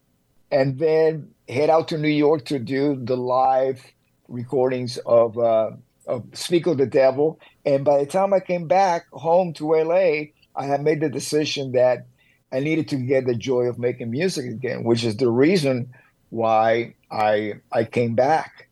and 0.51 0.77
then 0.77 1.33
head 1.47 1.69
out 1.69 1.87
to 1.89 1.97
New 1.97 2.09
York 2.09 2.45
to 2.45 2.59
do 2.59 2.99
the 3.01 3.15
live 3.15 3.81
recordings 4.27 4.97
of, 5.05 5.37
uh, 5.37 5.71
of 6.05 6.25
Speak 6.33 6.67
of 6.67 6.77
the 6.77 6.85
Devil. 6.85 7.39
And 7.65 7.85
by 7.85 7.99
the 7.99 8.05
time 8.05 8.33
I 8.33 8.41
came 8.41 8.67
back 8.67 9.07
home 9.11 9.53
to 9.53 9.71
LA, 9.71 10.31
I 10.55 10.65
had 10.65 10.83
made 10.83 10.99
the 10.99 11.09
decision 11.09 11.71
that 11.71 12.05
I 12.51 12.59
needed 12.59 12.89
to 12.89 12.97
get 12.97 13.25
the 13.25 13.35
joy 13.35 13.63
of 13.63 13.79
making 13.79 14.11
music 14.11 14.45
again, 14.45 14.83
which 14.83 15.05
is 15.05 15.15
the 15.15 15.29
reason 15.29 15.93
why 16.33 16.95
I 17.11 17.53
I 17.71 17.83
came 17.83 18.15
back 18.15 18.69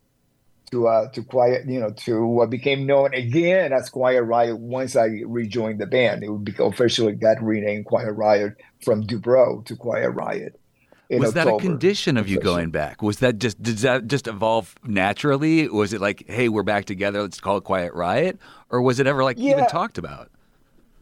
to 0.72 0.88
uh, 0.88 1.08
to 1.10 1.22
quiet 1.22 1.66
you 1.66 1.78
know 1.78 1.90
to 1.90 2.26
what 2.26 2.50
became 2.50 2.86
known 2.86 3.14
again 3.14 3.72
as 3.72 3.88
Quiet 3.88 4.22
Riot 4.22 4.58
once 4.58 4.96
I 4.96 5.06
rejoined 5.24 5.80
the 5.80 5.86
band. 5.86 6.24
It 6.24 6.30
would 6.30 6.44
be 6.44 6.54
officially 6.58 7.12
got 7.12 7.40
renamed 7.42 7.86
Quiet 7.86 8.12
Riot 8.12 8.56
from 8.84 9.06
Dubrow 9.06 9.64
to 9.66 9.76
Quiet 9.76 10.10
Riot. 10.10 10.58
Was 11.10 11.36
October. 11.36 11.50
that 11.50 11.56
a 11.56 11.58
condition 11.58 12.16
of 12.16 12.26
you 12.26 12.40
going 12.40 12.70
back? 12.70 13.02
Was 13.02 13.18
that 13.18 13.38
just 13.38 13.62
did 13.62 13.78
that 13.78 14.08
just 14.08 14.26
evolve 14.26 14.74
naturally? 14.82 15.68
Was 15.68 15.92
it 15.92 16.00
like, 16.00 16.24
hey, 16.26 16.48
we're 16.48 16.62
back 16.62 16.86
together, 16.86 17.22
let's 17.22 17.38
call 17.38 17.58
it 17.58 17.64
Quiet 17.64 17.92
Riot, 17.94 18.38
or 18.70 18.82
was 18.82 18.98
it 18.98 19.06
ever 19.06 19.22
like 19.22 19.38
yeah. 19.38 19.52
even 19.52 19.66
talked 19.66 19.98
about? 19.98 20.30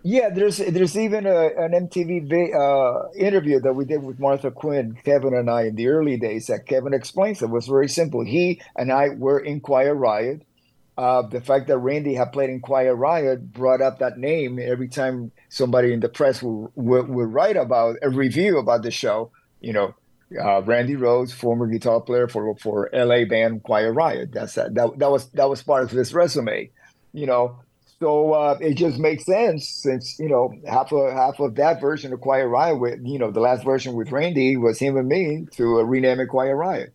Yeah, 0.03 0.31
there's 0.31 0.57
there's 0.57 0.97
even 0.97 1.27
a, 1.27 1.49
an 1.59 1.73
MTV 1.73 2.55
uh, 2.55 3.11
interview 3.19 3.61
that 3.61 3.75
we 3.75 3.85
did 3.85 4.03
with 4.03 4.19
Martha 4.19 4.51
Quinn, 4.51 4.97
Kevin 5.05 5.35
and 5.35 5.51
I 5.51 5.65
in 5.65 5.75
the 5.75 5.89
early 5.89 6.17
days. 6.17 6.47
That 6.47 6.67
Kevin 6.67 6.95
explains 6.95 7.43
it 7.43 7.51
was 7.51 7.67
very 7.67 7.89
simple. 7.89 8.25
He 8.25 8.63
and 8.77 8.91
I 8.91 9.11
were 9.11 9.39
in 9.39 9.61
Quiet 9.61 9.95
Riot. 9.95 10.47
Uh, 10.97 11.23
the 11.23 11.41
fact 11.41 11.69
that 11.69 11.79
Randy 11.79 12.15
had 12.15 12.33
played 12.33 12.51
in 12.51 12.61
Quiet 12.61 12.95
Riot 12.95 13.53
brought 13.53 13.81
up 13.81 13.99
that 13.99 14.19
name 14.19 14.59
every 14.59 14.89
time 14.89 15.33
somebody 15.49 15.93
in 15.93 16.01
the 16.01 16.09
press 16.09 16.43
would, 16.43 16.71
would, 16.75 17.09
would 17.09 17.33
write 17.33 17.57
about 17.57 17.97
a 18.03 18.11
review 18.11 18.59
about 18.59 18.83
the 18.83 18.91
show. 18.91 19.31
You 19.61 19.75
know, 19.75 19.95
uh, 20.43 20.63
Randy 20.63 20.97
Rhoads, 20.97 21.33
former 21.33 21.67
guitar 21.67 22.01
player 22.01 22.27
for 22.27 22.57
for 22.57 22.89
LA 22.95 23.25
band 23.27 23.65
Quiet 23.65 23.93
Riot. 23.93 24.33
That's 24.33 24.55
that, 24.55 24.75
that 24.75 24.99
that 24.99 25.11
was 25.11 25.29
that 25.33 25.51
was 25.51 25.63
part 25.63 25.85
of 25.85 25.91
his 25.91 26.15
resume. 26.15 26.71
You 27.13 27.27
know, 27.27 27.61
so 28.01 28.33
uh, 28.33 28.57
it 28.61 28.75
just 28.75 28.99
makes 28.99 29.27
sense 29.27 29.69
since 29.69 30.19
you 30.19 30.29
know 30.29 30.53
half 30.67 30.91
of 30.93 31.13
half 31.13 31.39
of 31.39 31.55
that 31.57 31.81
version 31.81 32.13
of 32.13 32.21
Quiet 32.21 32.47
Riot 32.47 32.81
with 32.81 33.01
you 33.03 33.19
know 33.19 33.31
the 33.31 33.41
last 33.41 33.65
version 33.65 33.95
with 33.95 34.11
Randy 34.11 34.57
was 34.57 34.79
him 34.79 34.97
and 34.97 35.09
me 35.09 35.47
to 35.53 35.81
uh, 35.81 35.83
rename 35.83 36.19
it 36.21 36.27
Quiet 36.29 36.55
Riot, 36.55 36.95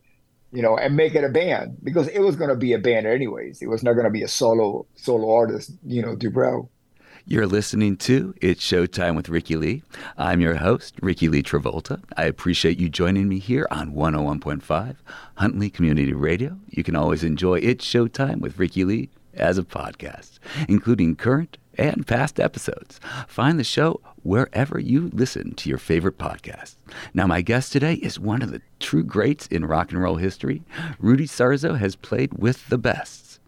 you 0.51 0.63
know, 0.63 0.77
and 0.77 0.95
make 0.95 1.13
it 1.13 1.23
a 1.23 1.29
band 1.29 1.77
because 1.83 2.07
it 2.07 2.19
was 2.19 2.35
going 2.35 2.49
to 2.49 2.55
be 2.55 2.73
a 2.73 2.79
band 2.79 3.05
anyways. 3.05 3.61
It 3.61 3.67
was 3.67 3.83
not 3.83 3.93
going 3.93 4.05
to 4.05 4.11
be 4.11 4.23
a 4.23 4.27
solo 4.27 4.87
solo 4.95 5.31
artist, 5.31 5.71
you 5.85 6.01
know, 6.01 6.15
Dubrow. 6.15 6.67
You're 7.27 7.47
listening 7.47 7.97
to 7.97 8.35
It's 8.39 8.63
Showtime 8.63 9.15
with 9.15 9.29
Rikki 9.29 9.55
Lee. 9.55 9.81
I'm 10.15 10.41
your 10.41 10.55
host, 10.55 10.95
Rikki 11.01 11.27
Lee 11.27 11.41
Travolta. 11.41 12.03
I 12.15 12.25
appreciate 12.25 12.79
you 12.79 12.87
joining 12.87 13.27
me 13.27 13.39
here 13.39 13.67
on 13.71 13.93
101.5 13.93 14.95
Huntley 15.35 15.71
Community 15.71 16.13
Radio. 16.13 16.59
You 16.69 16.83
can 16.83 16.95
always 16.95 17.23
enjoy 17.23 17.55
It's 17.59 17.83
Showtime 17.83 18.41
with 18.41 18.59
Rikki 18.59 18.85
Lee 18.85 19.09
as 19.35 19.57
a 19.57 19.63
podcast, 19.63 20.39
including 20.67 21.15
current 21.15 21.57
and 21.77 22.07
past 22.07 22.39
episodes. 22.39 22.99
Find 23.27 23.59
the 23.59 23.63
show 23.63 24.01
wherever 24.23 24.79
you 24.79 25.09
listen 25.13 25.53
to 25.55 25.69
your 25.69 25.77
favorite 25.77 26.17
podcasts. 26.17 26.75
Now, 27.13 27.27
my 27.27 27.41
guest 27.41 27.71
today 27.71 27.95
is 27.95 28.19
one 28.19 28.41
of 28.41 28.51
the 28.51 28.61
true 28.79 29.03
greats 29.03 29.47
in 29.47 29.65
rock 29.65 29.91
and 29.91 30.01
roll 30.01 30.15
history. 30.15 30.63
Rudy 30.99 31.27
Sarzo 31.27 31.77
has 31.77 31.95
played 31.95 32.33
with 32.33 32.67
the 32.69 32.77
bests. 32.77 33.39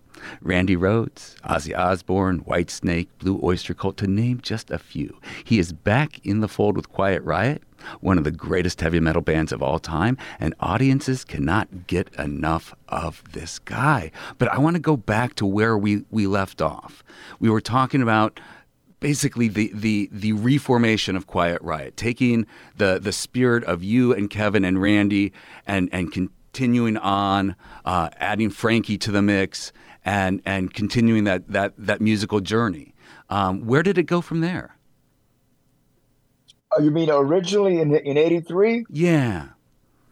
Randy 0.41 0.75
Rhoads, 0.75 1.36
Ozzy 1.41 1.77
Osbourne, 1.77 2.44
Whitesnake, 2.44 3.08
Blue 3.20 3.39
Oyster 3.44 3.74
Cult, 3.74 3.98
to 3.98 4.08
name 4.08 4.39
just 4.41 4.72
a 4.72 4.79
few. 4.79 5.20
He 5.44 5.60
is 5.60 5.74
back 5.74 6.25
in 6.25 6.39
the 6.41 6.48
fold 6.48 6.75
with 6.75 6.91
Quiet 6.91 7.24
Riot 7.24 7.62
one 8.00 8.17
of 8.17 8.24
the 8.24 8.31
greatest 8.31 8.81
heavy 8.81 9.00
metal 9.00 9.22
bands 9.22 9.51
of 9.51 9.62
all 9.62 9.79
time, 9.79 10.17
and 10.39 10.53
audiences 10.60 11.24
cannot 11.24 11.88
get 11.88 12.13
enough 12.15 12.74
of 12.89 13.24
this 13.34 13.60
guy. 13.60 14.12
But 14.38 14.50
I 14.50 14.60
want 14.60 14.75
to 14.75 14.81
go 14.81 14.98
back 14.98 15.36
to 15.36 15.46
where 15.46 15.77
we, 15.77 16.05
we 16.10 16.27
left 16.27 16.62
off. 16.62 17.03
We 17.39 17.50
were 17.50 17.62
talking 17.62 18.01
about 18.01 18.39
basically 19.00 19.48
the, 19.48 19.72
the, 19.74 20.10
the 20.12 20.34
reformation 20.34 21.15
of 21.15 21.27
Quiet 21.27 21.62
Riot, 21.62 21.98
taking 21.98 22.48
the, 22.75 23.00
the 23.00 23.12
spirit 23.12 23.63
of 23.65 23.84
you 23.84 24.13
and 24.13 24.29
Kevin 24.29 24.65
and 24.65 24.81
Randy 24.81 25.34
and, 25.67 25.89
and 25.91 26.12
continuing 26.12 26.98
on, 26.98 27.55
uh, 27.86 28.10
adding 28.17 28.50
Frankie 28.50 28.98
to 28.98 29.12
the 29.12 29.22
mix, 29.22 29.72
and, 30.03 30.41
and 30.46 30.74
continuing 30.74 31.25
that, 31.25 31.48
that, 31.50 31.74
that 31.77 32.01
musical 32.01 32.39
journey. 32.39 32.96
Um, 33.29 33.67
where 33.67 33.84
did 33.84 33.98
it 33.98 34.03
go 34.03 34.22
from 34.22 34.39
there? 34.41 34.76
Oh, 36.77 36.84
you 36.84 36.91
mean 36.91 37.10
originally 37.10 37.79
in 37.79 37.96
in 37.96 38.17
'83? 38.17 38.86
Yeah. 38.89 39.48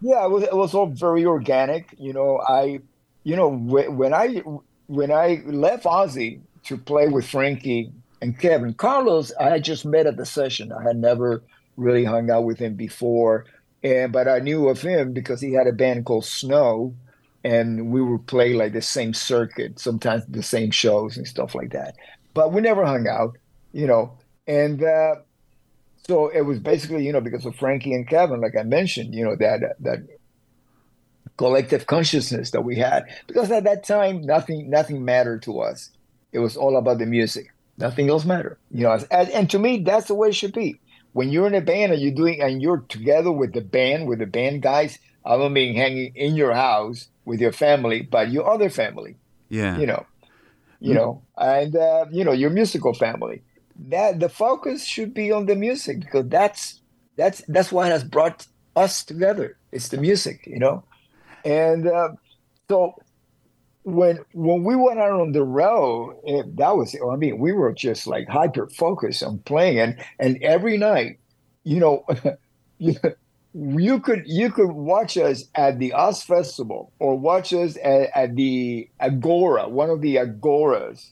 Yeah, 0.02 0.26
it 0.26 0.30
was 0.30 0.44
it 0.44 0.54
was 0.54 0.74
all 0.74 0.88
very 0.88 1.26
organic. 1.26 1.96
You 1.98 2.14
know, 2.14 2.42
I, 2.48 2.80
you 3.24 3.36
know, 3.36 3.50
when 3.50 4.14
I 4.14 4.44
when 4.88 5.12
I 5.12 5.42
left 5.46 5.86
Ozzy 5.86 6.42
to 6.66 6.78
play 6.78 7.08
with 7.08 7.28
Frankie 7.28 7.92
and 8.22 8.38
Kevin 8.38 8.74
Carlos, 8.74 9.32
I 9.40 9.50
had 9.50 9.64
just 9.64 9.86
met 9.86 10.06
at 10.06 10.18
the 10.18 10.26
session. 10.26 10.72
I 10.72 10.84
had 10.84 10.98
never 10.98 11.44
really 11.78 12.04
hung 12.04 12.30
out 12.30 12.44
with 12.44 12.60
him 12.60 12.76
before, 12.76 13.46
and 13.84 14.12
but 14.12 14.28
I 14.28 14.40
knew 14.40 14.70
of 14.70 14.82
him 14.82 15.14
because 15.14 15.42
he 15.42 15.54
had 15.54 15.68
a 15.68 15.74
band 15.74 16.06
called 16.06 16.26
Snow, 16.26 16.94
and 17.44 17.92
we 17.92 18.02
would 18.02 18.28
play 18.28 18.54
like 18.54 18.74
the 18.74 18.82
same 18.82 19.14
circuit, 19.14 19.80
sometimes 19.80 20.26
the 20.28 20.44
same 20.44 20.72
shows 20.72 21.18
and 21.18 21.28
stuff 21.28 21.56
like 21.56 21.72
that. 21.72 21.96
But 22.34 22.52
we 22.52 22.62
never 22.62 22.86
hung 22.86 23.08
out 23.08 23.38
you 23.76 23.86
know, 23.86 24.18
and 24.48 24.82
uh, 24.82 25.16
so 26.08 26.28
it 26.28 26.42
was 26.42 26.60
basically, 26.60 27.06
you 27.06 27.12
know, 27.12 27.22
because 27.22 27.46
of 27.46 27.56
Frankie 27.56 27.94
and 27.94 28.08
Kevin, 28.08 28.42
like 28.42 28.56
I 28.56 28.64
mentioned, 28.64 29.16
you 29.16 29.24
know, 29.24 29.36
that 29.38 29.76
that 29.80 30.04
collective 31.38 31.88
consciousness 31.88 32.52
that 32.52 32.62
we 32.62 32.76
had. 32.76 33.06
Because 33.28 33.52
at 33.52 33.64
that 33.64 33.84
time, 33.84 34.22
nothing 34.22 34.70
nothing 34.70 35.04
mattered 35.04 35.42
to 35.44 35.60
us. 35.62 35.90
It 36.32 36.40
was 36.40 36.56
all 36.58 36.78
about 36.78 37.00
the 37.00 37.06
music. 37.06 37.54
Nothing 37.78 38.10
else 38.10 38.26
mattered. 38.26 38.58
You 38.72 38.84
know, 38.84 39.00
and, 39.10 39.30
and 39.30 39.50
to 39.50 39.60
me, 39.60 39.80
that's 39.80 40.08
the 40.08 40.16
way 40.16 40.30
it 40.30 40.36
should 40.36 40.54
be. 40.54 40.80
When 41.14 41.30
you're 41.30 41.48
in 41.48 41.56
a 41.56 41.62
band 41.62 41.94
and 41.94 42.02
you're 42.02 42.14
doing 42.14 42.42
and 42.42 42.62
you're 42.62 42.84
together 42.90 43.32
with 43.32 43.54
the 43.54 43.62
band, 43.62 44.08
with 44.08 44.20
the 44.20 44.26
band 44.26 44.62
guys, 44.62 45.00
I 45.26 45.38
don't 45.38 45.54
mean 45.54 45.76
hanging 45.76 46.14
in 46.16 46.36
your 46.36 46.54
house 46.54 47.08
with 47.24 47.40
your 47.40 47.52
family, 47.52 48.02
but 48.02 48.32
your 48.32 48.50
other 48.50 48.70
family. 48.70 49.16
Yeah. 49.50 49.78
You 49.78 49.88
know, 49.88 50.06
you 50.80 50.94
know, 50.94 51.22
and 51.38 51.76
uh, 51.76 52.06
you 52.12 52.24
know 52.24 52.32
your 52.32 52.50
musical 52.52 52.94
family. 52.94 53.42
That 53.88 54.20
the 54.20 54.30
focus 54.30 54.86
should 54.86 55.14
be 55.14 55.32
on 55.32 55.46
the 55.46 55.56
music 55.56 56.00
because 56.00 56.28
that's 56.28 56.82
that's 57.18 57.44
that's 57.48 57.72
what 57.72 57.88
has 57.88 58.04
brought 58.04 58.48
us 58.76 59.04
together. 59.04 59.58
It's 59.72 59.90
the 59.90 59.98
music, 59.98 60.46
you 60.46 60.60
know, 60.60 60.84
and 61.44 61.88
uh, 61.88 62.10
so 62.70 62.96
when 63.84 64.20
when 64.34 64.64
we 64.64 64.76
went 64.76 65.00
out 65.00 65.20
on 65.20 65.32
the 65.32 65.44
road, 65.44 66.18
it, 66.24 66.56
that 66.58 66.76
was 66.76 66.96
I 66.96 67.16
mean 67.16 67.38
we 67.38 67.52
were 67.52 67.74
just 67.74 68.08
like 68.08 68.28
hyper 68.28 68.68
focused 68.68 69.24
on 69.24 69.40
playing, 69.40 69.80
and 69.80 69.98
and 70.20 70.42
every 70.42 70.78
night, 70.78 71.20
you 71.64 71.80
know. 71.80 72.06
you 73.56 74.00
could 74.02 74.24
you 74.26 74.52
could 74.52 74.72
watch 74.72 75.18
us 75.18 75.46
at 75.56 75.80
the 75.80 75.94
US 75.94 76.24
Festival 76.24 76.92
or 77.00 77.18
watch 77.18 77.54
us 77.54 77.78
at, 77.82 78.10
at, 78.14 78.36
the 78.36 78.90
Agora, 79.00 79.70
one 79.70 79.90
of 79.90 80.02
the 80.02 80.18
Agoras. 80.18 81.10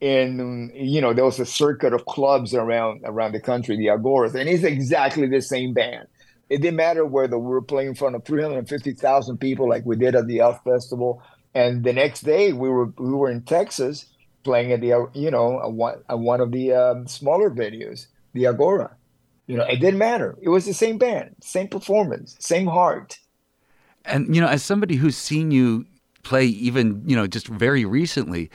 In 0.00 0.70
you 0.74 1.00
know, 1.00 1.12
there 1.12 1.24
was 1.24 1.40
a 1.40 1.46
circuit 1.46 1.92
of 1.92 2.06
clubs 2.06 2.54
around 2.54 3.02
around 3.04 3.32
the 3.32 3.40
country, 3.40 3.76
the 3.76 3.86
Agoras, 3.86 4.34
and 4.34 4.48
it's 4.48 4.64
exactly 4.64 5.26
the 5.26 5.40
same 5.40 5.74
band. 5.74 6.06
It 6.48 6.62
didn't 6.62 6.76
matter 6.76 7.04
whether 7.04 7.38
we 7.38 7.48
were 7.48 7.62
playing 7.62 7.88
in 7.88 7.94
front 7.94 8.16
of 8.16 8.24
350,000 8.24 9.38
people 9.38 9.68
like 9.68 9.84
we 9.84 9.96
did 9.96 10.14
at 10.14 10.26
the 10.28 10.40
US 10.40 10.60
Festival, 10.64 11.22
and 11.54 11.82
the 11.82 11.92
next 11.92 12.22
day 12.22 12.52
we 12.52 12.68
were 12.68 12.92
we 12.96 13.10
were 13.10 13.30
in 13.30 13.42
Texas 13.42 14.06
playing 14.44 14.72
at 14.72 14.80
the 14.80 15.08
you 15.14 15.30
know 15.30 15.58
a 15.58 15.68
one, 15.68 16.02
a 16.08 16.16
one 16.16 16.40
of 16.40 16.52
the 16.52 16.72
um, 16.72 17.08
smaller 17.08 17.50
venues, 17.50 18.06
the 18.34 18.46
Agora 18.46 18.96
you 19.48 19.56
know, 19.56 19.64
it 19.64 19.80
didn't 19.80 19.98
matter. 19.98 20.38
It 20.40 20.50
was 20.50 20.66
the 20.66 20.74
same 20.74 20.98
band, 20.98 21.34
same 21.40 21.68
performance, 21.68 22.36
same 22.38 22.66
heart. 22.66 23.18
And 24.04 24.32
you 24.34 24.40
know, 24.40 24.46
as 24.46 24.62
somebody 24.62 24.94
who's 24.94 25.16
seen 25.16 25.50
you 25.50 25.86
play 26.22 26.44
even, 26.44 27.02
you 27.06 27.16
know, 27.16 27.26
just 27.26 27.48
very 27.48 27.84
recently, 27.84 28.50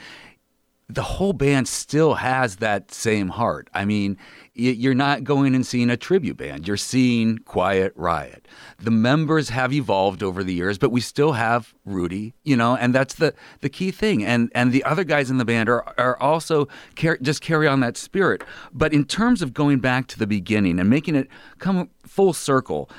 the 0.88 1.02
whole 1.02 1.32
band 1.32 1.66
still 1.66 2.14
has 2.14 2.56
that 2.56 2.92
same 2.92 3.28
heart. 3.28 3.70
I 3.72 3.86
mean, 3.86 4.18
you're 4.52 4.94
not 4.94 5.24
going 5.24 5.54
and 5.54 5.66
seeing 5.66 5.88
a 5.88 5.96
tribute 5.96 6.36
band. 6.36 6.68
You're 6.68 6.76
seeing 6.76 7.38
Quiet 7.38 7.92
Riot. 7.96 8.46
The 8.78 8.90
members 8.90 9.48
have 9.48 9.72
evolved 9.72 10.22
over 10.22 10.44
the 10.44 10.52
years, 10.52 10.76
but 10.76 10.90
we 10.90 11.00
still 11.00 11.32
have 11.32 11.72
Rudy, 11.86 12.34
you 12.44 12.54
know, 12.56 12.76
and 12.76 12.94
that's 12.94 13.14
the 13.14 13.34
the 13.60 13.70
key 13.70 13.90
thing. 13.90 14.24
And 14.24 14.52
and 14.54 14.72
the 14.72 14.84
other 14.84 15.04
guys 15.04 15.30
in 15.30 15.38
the 15.38 15.44
band 15.46 15.70
are 15.70 15.82
are 15.98 16.20
also 16.20 16.68
car- 16.96 17.18
just 17.22 17.40
carry 17.40 17.66
on 17.66 17.80
that 17.80 17.96
spirit. 17.96 18.44
But 18.72 18.92
in 18.92 19.06
terms 19.06 19.40
of 19.40 19.54
going 19.54 19.78
back 19.78 20.06
to 20.08 20.18
the 20.18 20.26
beginning 20.26 20.78
and 20.78 20.90
making 20.90 21.14
it 21.16 21.28
come 21.58 21.88
full 22.06 22.34
circle, 22.34 22.90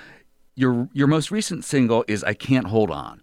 your 0.56 0.90
your 0.92 1.08
most 1.08 1.30
recent 1.30 1.64
single 1.64 2.04
is 2.08 2.24
I 2.24 2.34
Can't 2.34 2.68
Hold 2.68 2.90
On, 2.90 3.22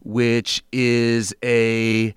which 0.00 0.64
is 0.72 1.34
a 1.44 2.14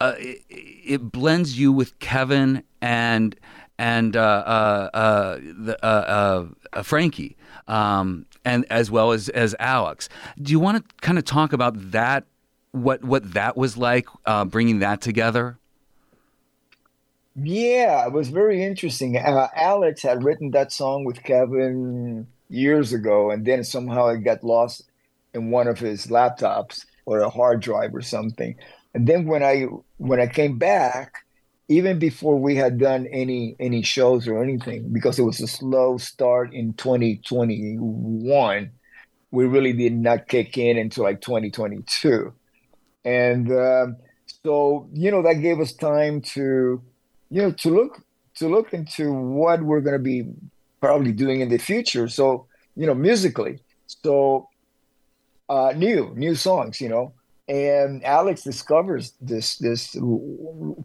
uh, 0.00 0.14
it, 0.18 0.42
it, 0.48 1.12
blends 1.12 1.58
you 1.58 1.72
with 1.72 1.98
Kevin 1.98 2.62
and 2.80 3.36
and 3.78 4.16
uh, 4.16 4.20
uh, 4.20 4.90
uh 4.94 5.36
the, 5.36 5.78
uh, 5.82 6.46
uh, 6.72 6.82
Frankie, 6.82 7.36
um, 7.68 8.26
and 8.44 8.64
as 8.70 8.90
well 8.90 9.12
as 9.12 9.28
as 9.30 9.54
Alex. 9.58 10.08
Do 10.40 10.52
you 10.52 10.60
want 10.60 10.78
to 10.78 10.94
kind 11.00 11.18
of 11.18 11.24
talk 11.24 11.52
about 11.52 11.92
that? 11.92 12.24
What 12.72 13.04
what 13.04 13.34
that 13.34 13.56
was 13.56 13.76
like, 13.76 14.06
bringing 14.46 14.80
that 14.80 15.00
together? 15.00 15.58
Yeah, 17.36 18.06
it 18.06 18.12
was 18.12 18.28
very 18.28 18.62
interesting. 18.62 19.16
Alex 19.16 20.02
had 20.02 20.22
written 20.22 20.52
that 20.52 20.72
song 20.72 21.04
with 21.04 21.22
Kevin 21.22 22.26
years 22.48 22.92
ago, 22.92 23.30
and 23.30 23.44
then 23.44 23.64
somehow 23.64 24.08
it 24.08 24.18
got 24.18 24.44
lost 24.44 24.84
in 25.34 25.50
one 25.50 25.66
of 25.66 25.78
his 25.78 26.06
laptops 26.06 26.84
or 27.06 27.20
a 27.20 27.28
hard 27.28 27.60
drive 27.60 27.94
or 27.94 28.02
something. 28.02 28.56
And 28.94 29.06
then 29.08 29.26
when 29.26 29.42
I 29.42 29.66
when 29.96 30.20
I 30.20 30.28
came 30.28 30.56
back, 30.56 31.24
even 31.68 31.98
before 31.98 32.38
we 32.38 32.54
had 32.54 32.78
done 32.78 33.06
any 33.08 33.56
any 33.58 33.82
shows 33.82 34.28
or 34.28 34.42
anything, 34.42 34.92
because 34.92 35.18
it 35.18 35.24
was 35.24 35.40
a 35.40 35.48
slow 35.48 35.98
start 35.98 36.54
in 36.54 36.74
2021, 36.74 38.70
we 39.32 39.44
really 39.44 39.72
did 39.72 39.94
not 39.94 40.28
kick 40.28 40.56
in 40.56 40.78
until 40.78 41.02
like 41.04 41.20
2022, 41.20 42.32
and 43.04 43.50
um, 43.50 43.96
so 44.44 44.88
you 44.92 45.10
know 45.10 45.22
that 45.22 45.42
gave 45.42 45.58
us 45.58 45.72
time 45.72 46.20
to 46.20 46.80
you 47.30 47.42
know 47.42 47.50
to 47.50 47.70
look 47.70 48.00
to 48.36 48.48
look 48.48 48.72
into 48.72 49.12
what 49.12 49.60
we're 49.62 49.80
going 49.80 49.96
to 49.96 50.02
be 50.02 50.24
probably 50.80 51.12
doing 51.12 51.40
in 51.40 51.48
the 51.48 51.58
future. 51.58 52.06
So 52.08 52.46
you 52.76 52.86
know 52.86 52.94
musically, 52.94 53.58
so 53.86 54.48
uh, 55.48 55.72
new 55.74 56.12
new 56.14 56.36
songs, 56.36 56.80
you 56.80 56.88
know 56.88 57.12
and 57.48 58.04
Alex 58.04 58.42
discovers 58.42 59.12
this 59.20 59.58
this 59.58 59.96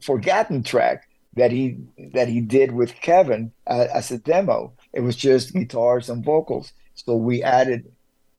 forgotten 0.02 0.63
track 0.63 1.08
that 1.36 1.52
he 1.52 1.78
that 2.13 2.28
he 2.28 2.41
did 2.41 2.74
with 2.74 2.95
Kevin 2.95 3.52
uh, 3.67 3.88
as 3.93 4.12
a 4.12 4.17
demo. 4.17 4.74
It 4.93 5.02
was 5.02 5.15
just 5.15 5.54
guitars 5.54 6.10
and 6.10 6.24
vocals. 6.24 6.74
So 6.95 7.15
we 7.15 7.43
added 7.43 7.91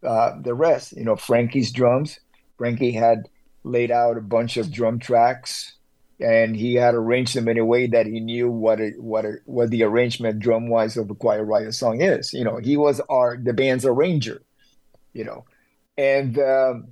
uh, 0.02 0.33
the 0.40 0.54
rest. 0.54 0.92
You 0.92 1.04
know, 1.04 1.16
Frankie's 1.16 1.72
drums. 1.72 2.18
Frankie 2.59 2.92
had 2.92 3.28
laid 3.64 3.90
out 3.90 4.18
a 4.18 4.22
bunch 4.22 4.59
of 4.59 4.70
drum 4.70 4.98
tracks, 4.98 5.76
and 6.18 6.54
he 6.54 6.74
had 6.74 6.94
arranged 6.94 7.35
them 7.35 7.48
in 7.48 7.56
a 7.56 7.64
way 7.64 7.87
that 7.87 8.06
he 8.06 8.20
knew 8.20 8.50
what 8.50 8.80
it, 8.80 9.00
what 9.00 9.24
it, 9.24 9.40
what 9.46 9.70
the 9.70 9.83
arrangement 9.83 10.40
drum 10.40 10.68
wise 10.68 10.98
of 10.98 11.09
a 11.09 11.14
Quiet 11.14 11.44
Riot 11.44 11.72
song 11.72 12.02
is. 12.02 12.35
You 12.35 12.44
know, 12.44 12.59
he 12.59 12.76
was 12.76 13.00
our 13.09 13.38
the 13.42 13.54
band's 13.54 13.87
arranger. 13.87 14.42
You 15.14 15.24
know, 15.24 15.44
and. 15.96 16.38
Um, 16.38 16.88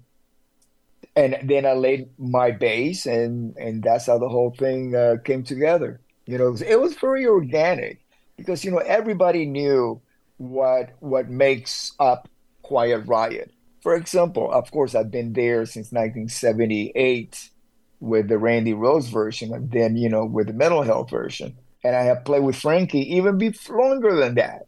and 1.19 1.37
then 1.49 1.67
I 1.67 1.73
laid 1.73 2.11
my 2.17 2.53
bass, 2.53 3.05
and 3.05 3.57
and 3.57 3.83
that's 3.83 4.07
how 4.07 4.19
the 4.19 4.29
whole 4.29 4.55
thing 4.57 4.95
uh, 4.95 5.17
came 5.25 5.43
together. 5.43 6.01
You 6.27 6.39
know, 6.39 6.57
it 6.65 6.81
was 6.81 6.95
very 6.95 7.27
organic 7.27 7.99
because 8.37 8.65
you 8.65 8.71
know 8.71 8.79
everybody 8.79 9.45
knew 9.45 10.01
what 10.37 10.91
what 11.01 11.29
makes 11.29 11.93
up 11.99 12.29
Quiet 12.63 13.01
Riot. 13.07 13.53
For 13.83 13.97
example, 13.97 14.53
of 14.53 14.71
course, 14.71 14.95
I've 14.95 15.11
been 15.11 15.33
there 15.33 15.67
since 15.67 15.91
1978 15.91 17.51
with 17.99 18.29
the 18.29 18.39
Randy 18.39 18.73
Rhoads 18.73 19.11
version, 19.11 19.53
and 19.53 19.73
then 19.73 19.97
you 19.97 20.09
know 20.09 20.25
with 20.25 20.47
the 20.47 20.53
Metal 20.53 20.83
Health 20.83 21.11
version, 21.11 21.57
and 21.83 21.97
I 21.97 22.03
have 22.03 22.25
played 22.25 22.45
with 22.45 22.55
Frankie 22.55 23.17
even 23.17 23.39
before 23.39 23.81
longer 23.81 24.15
than 24.15 24.37
that, 24.37 24.67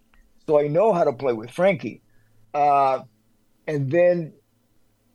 so 0.49 0.59
I 0.59 0.67
know 0.67 0.93
how 0.93 1.05
to 1.05 1.13
play 1.13 1.33
with 1.33 1.53
Frankie. 1.53 2.03
Uh, 2.53 3.03
and 3.69 3.89
then 3.93 4.33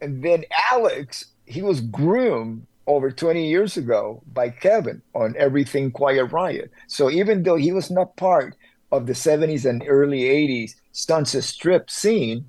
and 0.01 0.23
then 0.23 0.43
Alex, 0.71 1.25
he 1.45 1.62
was 1.62 1.81
groomed 1.81 2.65
over 2.88 3.12
20 3.12 3.47
years 3.47 3.77
ago 3.77 4.21
by 4.31 4.49
Kevin 4.49 5.01
on 5.13 5.36
Everything 5.38 5.91
Quiet 5.91 6.25
Riot. 6.25 6.71
So 6.88 7.10
even 7.10 7.43
though 7.43 7.55
he 7.55 7.71
was 7.71 7.89
not 7.89 8.15
part 8.15 8.55
of 8.91 9.08
the 9.08 9.13
70s 9.13 9.67
and 9.67 9.84
early 9.88 10.21
80s 10.21 10.75
Sunset 10.91 11.43
Strip 11.43 11.89
scene, 11.89 12.45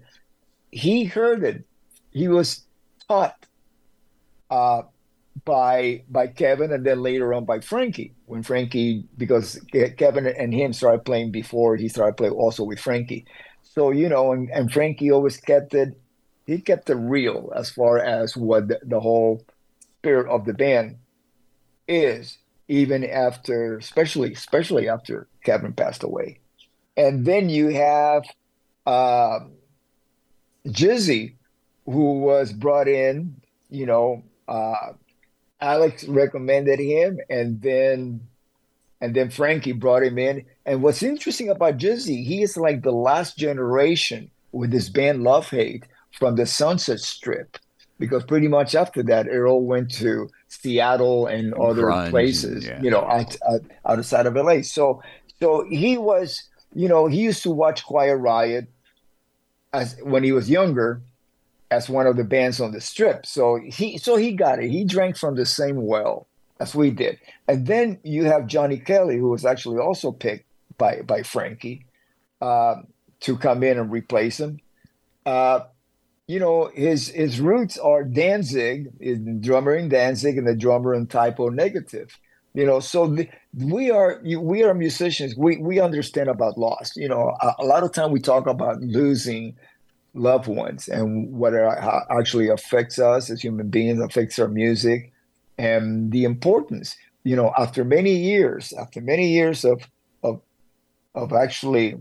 he 0.70 1.04
heard 1.04 1.42
it. 1.42 1.64
He 2.10 2.28
was 2.28 2.66
taught 3.08 3.46
uh, 4.50 4.82
by 5.44 6.02
by 6.08 6.26
Kevin 6.26 6.72
and 6.72 6.84
then 6.84 7.02
later 7.02 7.34
on 7.34 7.44
by 7.44 7.60
Frankie. 7.60 8.14
When 8.26 8.42
Frankie, 8.42 9.04
because 9.16 9.60
Kevin 9.96 10.26
and 10.26 10.52
him 10.52 10.72
started 10.72 11.04
playing 11.04 11.30
before 11.30 11.76
he 11.76 11.88
started 11.88 12.16
playing 12.16 12.34
also 12.34 12.64
with 12.64 12.80
Frankie. 12.80 13.26
So 13.62 13.90
you 13.90 14.08
know, 14.08 14.32
and, 14.32 14.50
and 14.50 14.72
Frankie 14.72 15.10
always 15.10 15.36
kept 15.36 15.74
it 15.74 15.98
he 16.46 16.58
kept 16.58 16.88
it 16.88 16.94
real 16.94 17.52
as 17.54 17.68
far 17.70 17.98
as 17.98 18.36
what 18.36 18.68
the, 18.68 18.78
the 18.82 19.00
whole 19.00 19.44
spirit 19.98 20.28
of 20.30 20.44
the 20.44 20.54
band 20.54 20.96
is, 21.88 22.38
even 22.68 23.04
after, 23.04 23.76
especially 23.78 24.32
especially 24.32 24.88
after 24.88 25.26
Kevin 25.44 25.72
passed 25.72 26.04
away. 26.04 26.38
And 26.96 27.26
then 27.26 27.48
you 27.48 27.68
have 27.68 28.24
uh, 28.86 29.40
Jizzy, 30.66 31.34
who 31.84 32.20
was 32.20 32.52
brought 32.52 32.88
in. 32.88 33.40
You 33.68 33.86
know, 33.86 34.22
uh, 34.46 34.92
Alex 35.60 36.04
recommended 36.04 36.78
him, 36.78 37.18
and 37.28 37.60
then 37.60 38.20
and 39.00 39.14
then 39.14 39.30
Frankie 39.30 39.72
brought 39.72 40.04
him 40.04 40.18
in. 40.18 40.46
And 40.64 40.82
what's 40.82 41.02
interesting 41.02 41.50
about 41.50 41.78
Jizzy, 41.78 42.24
he 42.24 42.42
is 42.42 42.56
like 42.56 42.82
the 42.82 42.92
last 42.92 43.36
generation 43.36 44.30
with 44.52 44.70
this 44.70 44.88
band 44.88 45.24
Love 45.24 45.50
Hate 45.50 45.84
from 46.18 46.36
the 46.36 46.46
Sunset 46.46 47.00
Strip, 47.00 47.58
because 47.98 48.24
pretty 48.24 48.48
much 48.48 48.74
after 48.74 49.02
that, 49.04 49.26
it 49.26 49.40
all 49.40 49.64
went 49.64 49.90
to 49.92 50.28
Seattle 50.48 51.26
and 51.26 51.54
other 51.54 51.84
Grunge, 51.84 52.10
places, 52.10 52.66
yeah. 52.66 52.80
you 52.82 52.90
know, 52.90 53.04
out, 53.04 53.36
out, 53.48 53.60
outside 53.86 54.26
of 54.26 54.34
LA. 54.34 54.62
So, 54.62 55.02
so 55.40 55.66
he 55.70 55.98
was, 55.98 56.42
you 56.74 56.88
know, 56.88 57.06
he 57.06 57.20
used 57.20 57.42
to 57.42 57.50
watch 57.50 57.84
Quiet 57.84 58.16
Riot 58.16 58.66
as 59.72 59.96
when 60.02 60.24
he 60.24 60.32
was 60.32 60.48
younger, 60.48 61.02
as 61.70 61.88
one 61.88 62.06
of 62.06 62.16
the 62.16 62.24
bands 62.24 62.60
on 62.60 62.72
the 62.72 62.80
strip. 62.80 63.26
So 63.26 63.60
he, 63.64 63.98
so 63.98 64.16
he 64.16 64.32
got 64.32 64.62
it. 64.62 64.70
He 64.70 64.84
drank 64.84 65.16
from 65.16 65.34
the 65.34 65.46
same 65.46 65.84
well 65.84 66.26
as 66.60 66.74
we 66.74 66.90
did. 66.90 67.18
And 67.48 67.66
then 67.66 67.98
you 68.02 68.24
have 68.24 68.46
Johnny 68.46 68.78
Kelly, 68.78 69.18
who 69.18 69.28
was 69.28 69.44
actually 69.44 69.78
also 69.78 70.12
picked 70.12 70.46
by 70.78 71.02
by 71.02 71.22
Frankie 71.22 71.86
uh, 72.40 72.76
to 73.20 73.36
come 73.36 73.62
in 73.62 73.78
and 73.78 73.90
replace 73.90 74.38
him. 74.40 74.60
Uh, 75.24 75.60
you 76.28 76.40
know, 76.40 76.70
his 76.74 77.08
his 77.08 77.40
roots 77.40 77.78
are 77.78 78.02
Danzig, 78.02 78.88
is 78.98 79.24
the 79.24 79.34
drummer 79.34 79.74
in 79.76 79.88
Danzig 79.88 80.36
and 80.38 80.46
the 80.46 80.56
drummer 80.56 80.94
in 80.94 81.06
Type 81.06 81.38
O 81.38 81.48
Negative. 81.48 82.18
You 82.54 82.66
know, 82.66 82.80
so 82.80 83.06
the, 83.06 83.28
we 83.54 83.90
are 83.90 84.20
we 84.24 84.64
are 84.64 84.74
musicians. 84.74 85.36
We 85.36 85.58
we 85.58 85.78
understand 85.78 86.28
about 86.28 86.58
loss. 86.58 86.96
You 86.96 87.08
know, 87.08 87.36
a, 87.40 87.54
a 87.60 87.64
lot 87.64 87.84
of 87.84 87.92
time 87.92 88.10
we 88.10 88.20
talk 88.20 88.46
about 88.46 88.80
losing 88.80 89.56
loved 90.14 90.48
ones 90.48 90.88
and 90.88 91.32
what 91.32 91.52
it 91.52 91.62
actually 92.10 92.48
affects 92.48 92.98
us 92.98 93.30
as 93.30 93.42
human 93.42 93.68
beings, 93.68 94.00
affects 94.00 94.38
our 94.38 94.48
music, 94.48 95.12
and 95.58 96.10
the 96.10 96.24
importance. 96.24 96.96
You 97.22 97.36
know, 97.36 97.52
after 97.56 97.84
many 97.84 98.16
years, 98.16 98.72
after 98.72 99.00
many 99.00 99.28
years 99.28 99.64
of 99.64 99.82
of 100.24 100.40
of 101.14 101.32
actually 101.32 102.00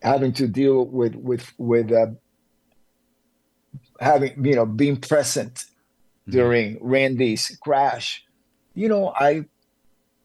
having 0.00 0.32
to 0.34 0.46
deal 0.46 0.84
with 0.86 1.16
with 1.16 1.52
with 1.58 1.90
uh, 1.90 2.06
having 3.98 4.44
you 4.44 4.54
know 4.54 4.66
being 4.66 4.96
present 4.96 5.54
mm-hmm. 5.54 6.32
during 6.32 6.78
Randy's 6.80 7.56
crash, 7.62 8.24
you 8.74 8.88
know, 8.88 9.12
I 9.14 9.44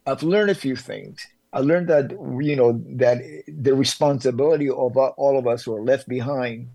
I've 0.06 0.24
learned 0.24 0.52
a 0.52 0.56
few 0.56 0.76
things. 0.76 1.26
I 1.52 1.60
learned 1.60 1.88
that 1.90 2.12
you 2.12 2.56
know 2.56 2.82
that 2.98 3.22
the 3.48 3.76
responsibility 3.76 4.70
of 4.70 4.98
all 4.98 5.38
of 5.38 5.48
us 5.48 5.64
who 5.64 5.76
are 5.76 5.82
left 5.82 6.08
behind 6.08 6.70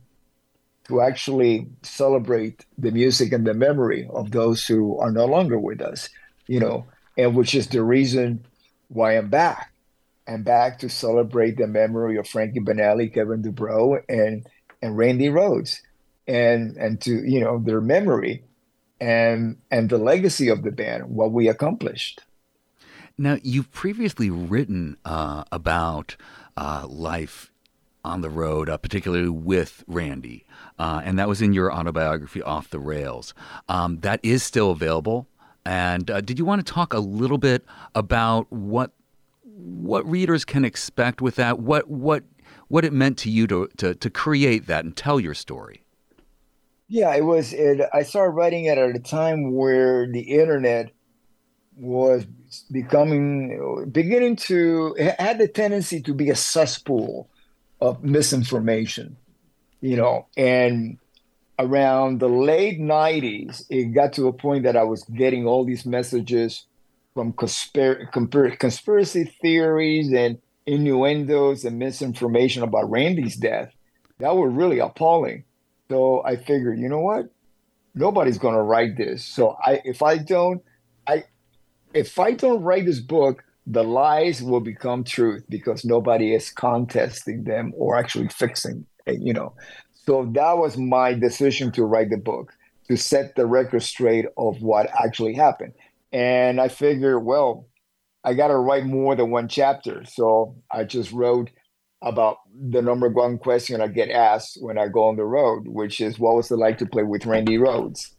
to 0.89 1.03
actually 1.03 1.69
celebrate 1.83 2.65
the 2.79 2.91
music 2.91 3.33
and 3.33 3.47
the 3.47 3.55
memory 3.55 4.09
of 4.11 4.31
those 4.31 4.67
who 4.67 4.99
are 4.99 5.11
no 5.11 5.27
longer 5.27 5.59
with 5.59 5.83
us, 5.83 6.09
you 6.47 6.59
know, 6.59 6.87
and 7.17 7.37
which 7.37 7.55
is 7.55 7.69
the 7.69 7.83
reason 7.83 8.47
why 8.89 9.17
I'm 9.17 9.29
back. 9.29 9.73
I'm 10.27 10.43
back 10.43 10.79
to 10.81 10.89
celebrate 10.89 11.57
the 11.57 11.67
memory 11.67 12.17
of 12.17 12.29
Frankie 12.29 12.61
Banali, 12.61 13.13
Kevin 13.13 13.43
Dubrow, 13.43 14.03
and 14.09 14.47
and 14.81 14.97
Randy 14.97 15.29
Rhoads, 15.29 15.81
and 16.29 16.77
and 16.77 17.01
to 17.01 17.25
you 17.25 17.41
know 17.41 17.59
their 17.59 17.81
memory, 17.81 18.45
and 19.01 19.57
and 19.71 19.91
the 19.91 19.99
legacy 19.99 20.49
of 20.49 20.63
the 20.63 20.71
band, 20.71 21.07
what 21.09 21.33
we 21.33 21.49
accomplished. 21.49 22.21
Now, 23.21 23.39
you've 23.43 23.73
previously 23.73 24.31
written 24.31 24.97
uh, 25.05 25.43
about 25.51 26.17
uh, 26.57 26.87
life 26.89 27.51
on 28.05 28.21
the 28.21 28.31
road, 28.31 28.69
uh, 28.69 28.77
particularly 28.77 29.29
with 29.29 29.83
Randy, 29.89 30.47
uh, 30.79 31.01
and 31.03 31.19
that 31.19 31.27
was 31.27 31.43
in 31.43 31.53
your 31.53 31.73
autobiography, 31.73 32.41
Off 32.43 32.71
the 32.71 32.79
Rails. 32.79 33.35
Um, 33.69 33.99
that 34.01 34.21
is 34.23 34.45
still 34.45 34.71
available. 34.71 35.27
And 35.67 36.11
uh, 36.11 36.21
did 36.21 36.39
you 36.39 36.45
want 36.45 36.65
to 36.65 36.73
talk 36.73 36.95
a 36.95 37.01
little 37.01 37.39
bit 37.39 37.65
about 37.95 38.51
what 38.53 38.93
what 39.43 40.09
readers 40.09 40.45
can 40.45 40.65
expect 40.65 41.21
with 41.21 41.35
that? 41.35 41.59
What 41.59 41.89
what 41.89 42.23
what 42.69 42.85
it 42.85 42.93
meant 42.93 43.19
to 43.19 43.31
you 43.31 43.47
to 43.49 43.69
to, 43.79 43.95
to 43.97 44.11
create 44.11 44.67
that 44.67 44.85
and 44.85 44.97
tell 44.97 45.19
your 45.19 45.35
story? 45.35 45.83
Yeah, 46.89 47.15
it 47.15 47.25
was. 47.25 47.53
It, 47.53 47.83
I 47.93 48.03
started 48.03 48.33
writing 48.33 48.65
it 48.65 48.79
at 48.79 48.97
a 48.97 48.99
time 48.99 49.55
where 49.55 50.11
the 50.11 50.21
internet 50.21 50.91
was 51.77 52.25
becoming, 52.73 53.91
beginning 53.93 54.37
to, 54.37 54.95
had 55.19 55.39
the 55.39 55.49
tendency 55.49 56.01
to 56.03 56.15
be 56.15 56.31
a 56.31 56.35
cesspool 56.35 57.29
of 57.81 58.03
misinformation, 58.03 59.17
you 59.81 59.97
know. 59.97 60.27
And 60.37 60.99
around 61.59 62.21
the 62.21 62.29
late 62.29 62.81
90s, 62.81 63.65
it 63.69 63.95
got 63.95 64.15
to 64.15 64.29
a 64.29 64.33
point 64.33 64.65
that 64.65 64.77
I 64.77 64.85
was 64.85 65.05
getting 65.05 65.47
all 65.47 65.65
these 65.65 65.85
messages 65.85 66.67
from 67.15 67.33
conspir- 67.35 68.11
conspiracy 68.59 69.25
theories 69.43 70.13
and 70.13 70.39
innuendos 70.67 71.65
and 71.65 71.79
misinformation 71.79 72.63
about 72.63 72.91
Randy's 72.91 73.37
death 73.37 73.73
that 74.19 74.37
were 74.37 74.51
really 74.51 74.79
appalling. 74.79 75.45
So 75.91 76.23
I 76.25 76.37
figured, 76.37 76.79
you 76.79 76.89
know 76.89 77.01
what? 77.01 77.27
Nobody's 77.95 78.39
going 78.39 78.55
to 78.55 78.63
write 78.63 78.97
this. 78.97 79.25
So 79.25 79.57
I, 79.65 79.81
if 79.85 80.03
I 80.03 80.19
don't, 80.19 80.63
I, 81.07 81.25
if 81.95 82.19
I 82.19 82.33
don't 82.33 82.63
write 82.63 82.87
this 82.87 83.01
book, 83.01 83.45
the 83.67 83.85
lies 83.85 84.43
will 84.43 84.61
become 84.61 85.05
truth 85.05 85.45
because 85.49 85.85
nobody 85.85 86.35
is 86.35 86.51
contesting 86.51 87.45
them 87.45 87.73
or 87.77 87.97
actually 87.97 88.29
fixing, 88.29 88.87
it, 89.07 89.21
you 89.21 89.33
know. 89.33 89.55
So 89.93 90.31
that 90.33 90.57
was 90.57 90.79
my 90.79 91.13
decision 91.13 91.71
to 91.73 91.85
write 91.85 92.11
the 92.11 92.17
book 92.17 92.55
to 92.89 92.97
set 92.97 93.37
the 93.37 93.47
record 93.47 93.83
straight 93.83 94.27
of 94.37 94.63
what 94.63 94.89
actually 94.99 95.35
happened. 95.35 95.75
And 96.13 96.61
I 96.61 96.69
figured, 96.69 97.25
well, 97.25 97.67
I 98.25 98.35
got 98.35 98.49
to 98.49 98.57
write 98.57 98.87
more 98.87 99.15
than 99.15 99.31
one 99.31 99.49
chapter. 99.49 100.05
So 100.07 100.57
I 100.71 100.85
just 100.85 101.13
wrote 101.13 101.51
about 102.01 102.39
the 102.55 102.81
number 102.81 103.09
one 103.09 103.39
question 103.39 103.81
I 103.81 103.89
get 103.89 104.11
asked 104.11 104.59
when 104.61 104.79
I 104.79 104.89
go 104.89 105.09
on 105.09 105.17
the 105.17 105.25
road, 105.25 105.67
which 105.67 106.01
is 106.01 106.19
what 106.19 106.37
was 106.37 106.51
it 106.51 106.57
like 106.57 106.79
to 106.79 106.87
play 106.87 107.03
with 107.03 107.27
Randy 107.27 107.59
Rhoads? 107.59 108.15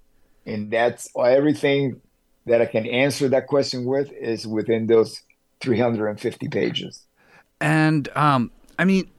And 0.46 0.72
that's 0.72 1.10
everything 1.18 2.02
that 2.46 2.62
I 2.62 2.66
can 2.66 2.86
answer 2.86 3.30
that 3.30 3.48
question 3.48 3.86
with 3.86 4.12
is 4.12 4.46
within 4.46 4.88
those 4.88 5.22
350 5.62 6.48
pages. 6.50 7.06
And 7.62 8.10
um, 8.16 8.52
I 8.78 8.86
mean, 8.86 9.10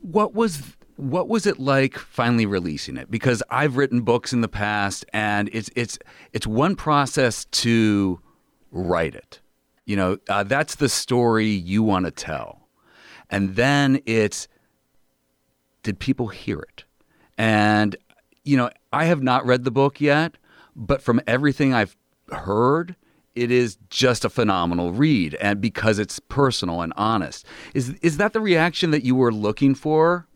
what 0.00 0.34
was 0.34 0.62
what 0.96 1.28
was 1.28 1.46
it 1.46 1.58
like 1.58 1.96
finally 1.96 2.46
releasing 2.46 2.96
it? 2.96 3.10
Because 3.10 3.42
I've 3.50 3.76
written 3.76 4.02
books 4.02 4.32
in 4.32 4.40
the 4.40 4.48
past, 4.48 5.04
and 5.12 5.48
it's 5.52 5.70
it's 5.74 5.98
it's 6.32 6.46
one 6.46 6.76
process 6.76 7.44
to 7.46 8.20
write 8.70 9.14
it. 9.14 9.40
You 9.86 9.96
know, 9.96 10.18
uh, 10.28 10.44
that's 10.44 10.76
the 10.76 10.88
story 10.88 11.48
you 11.48 11.82
want 11.82 12.06
to 12.06 12.10
tell, 12.10 12.61
and 13.32 13.56
then 13.56 14.00
it's 14.06 14.46
did 15.82 15.98
people 15.98 16.28
hear 16.28 16.60
it? 16.60 16.84
And 17.36 17.96
you 18.44 18.56
know, 18.56 18.70
I 18.92 19.06
have 19.06 19.22
not 19.22 19.46
read 19.46 19.64
the 19.64 19.70
book 19.70 20.00
yet, 20.00 20.36
but 20.76 21.02
from 21.02 21.20
everything 21.26 21.74
I've 21.74 21.96
heard, 22.30 22.94
it 23.34 23.50
is 23.50 23.78
just 23.88 24.24
a 24.24 24.30
phenomenal 24.30 24.92
read 24.92 25.34
and 25.36 25.60
because 25.60 25.98
it's 25.98 26.20
personal 26.20 26.82
and 26.82 26.92
honest. 26.96 27.46
Is 27.74 27.90
is 28.02 28.18
that 28.18 28.32
the 28.32 28.40
reaction 28.40 28.90
that 28.90 29.02
you 29.02 29.14
were 29.14 29.32
looking 29.32 29.74
for? 29.74 30.26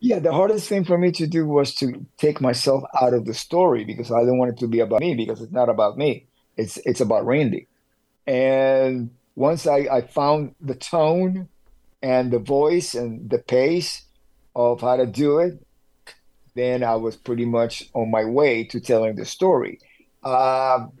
Yeah, 0.00 0.18
the 0.18 0.32
hardest 0.32 0.68
thing 0.68 0.84
for 0.84 0.98
me 0.98 1.12
to 1.12 1.28
do 1.28 1.46
was 1.46 1.76
to 1.76 2.04
take 2.16 2.40
myself 2.40 2.82
out 3.00 3.14
of 3.14 3.24
the 3.24 3.34
story 3.34 3.84
because 3.84 4.10
I 4.10 4.24
don't 4.24 4.38
want 4.38 4.50
it 4.50 4.58
to 4.58 4.66
be 4.66 4.80
about 4.80 5.00
me 5.00 5.14
because 5.14 5.40
it's 5.40 5.52
not 5.52 5.68
about 5.68 5.96
me. 5.96 6.26
It's 6.56 6.78
it's 6.78 7.00
about 7.00 7.26
Randy. 7.26 7.68
And 8.26 9.10
once 9.34 9.66
I, 9.66 9.86
I 9.90 10.00
found 10.02 10.54
the 10.60 10.74
tone 10.74 11.48
and 12.02 12.30
the 12.30 12.38
voice 12.38 12.94
and 12.94 13.30
the 13.30 13.38
pace 13.38 14.02
of 14.54 14.80
how 14.80 14.96
to 14.96 15.06
do 15.06 15.38
it, 15.38 15.64
then 16.54 16.84
I 16.84 16.96
was 16.96 17.16
pretty 17.16 17.46
much 17.46 17.88
on 17.94 18.10
my 18.10 18.24
way 18.24 18.64
to 18.64 18.80
telling 18.80 19.16
the 19.16 19.24
story. 19.24 19.80
Um, 20.22 20.92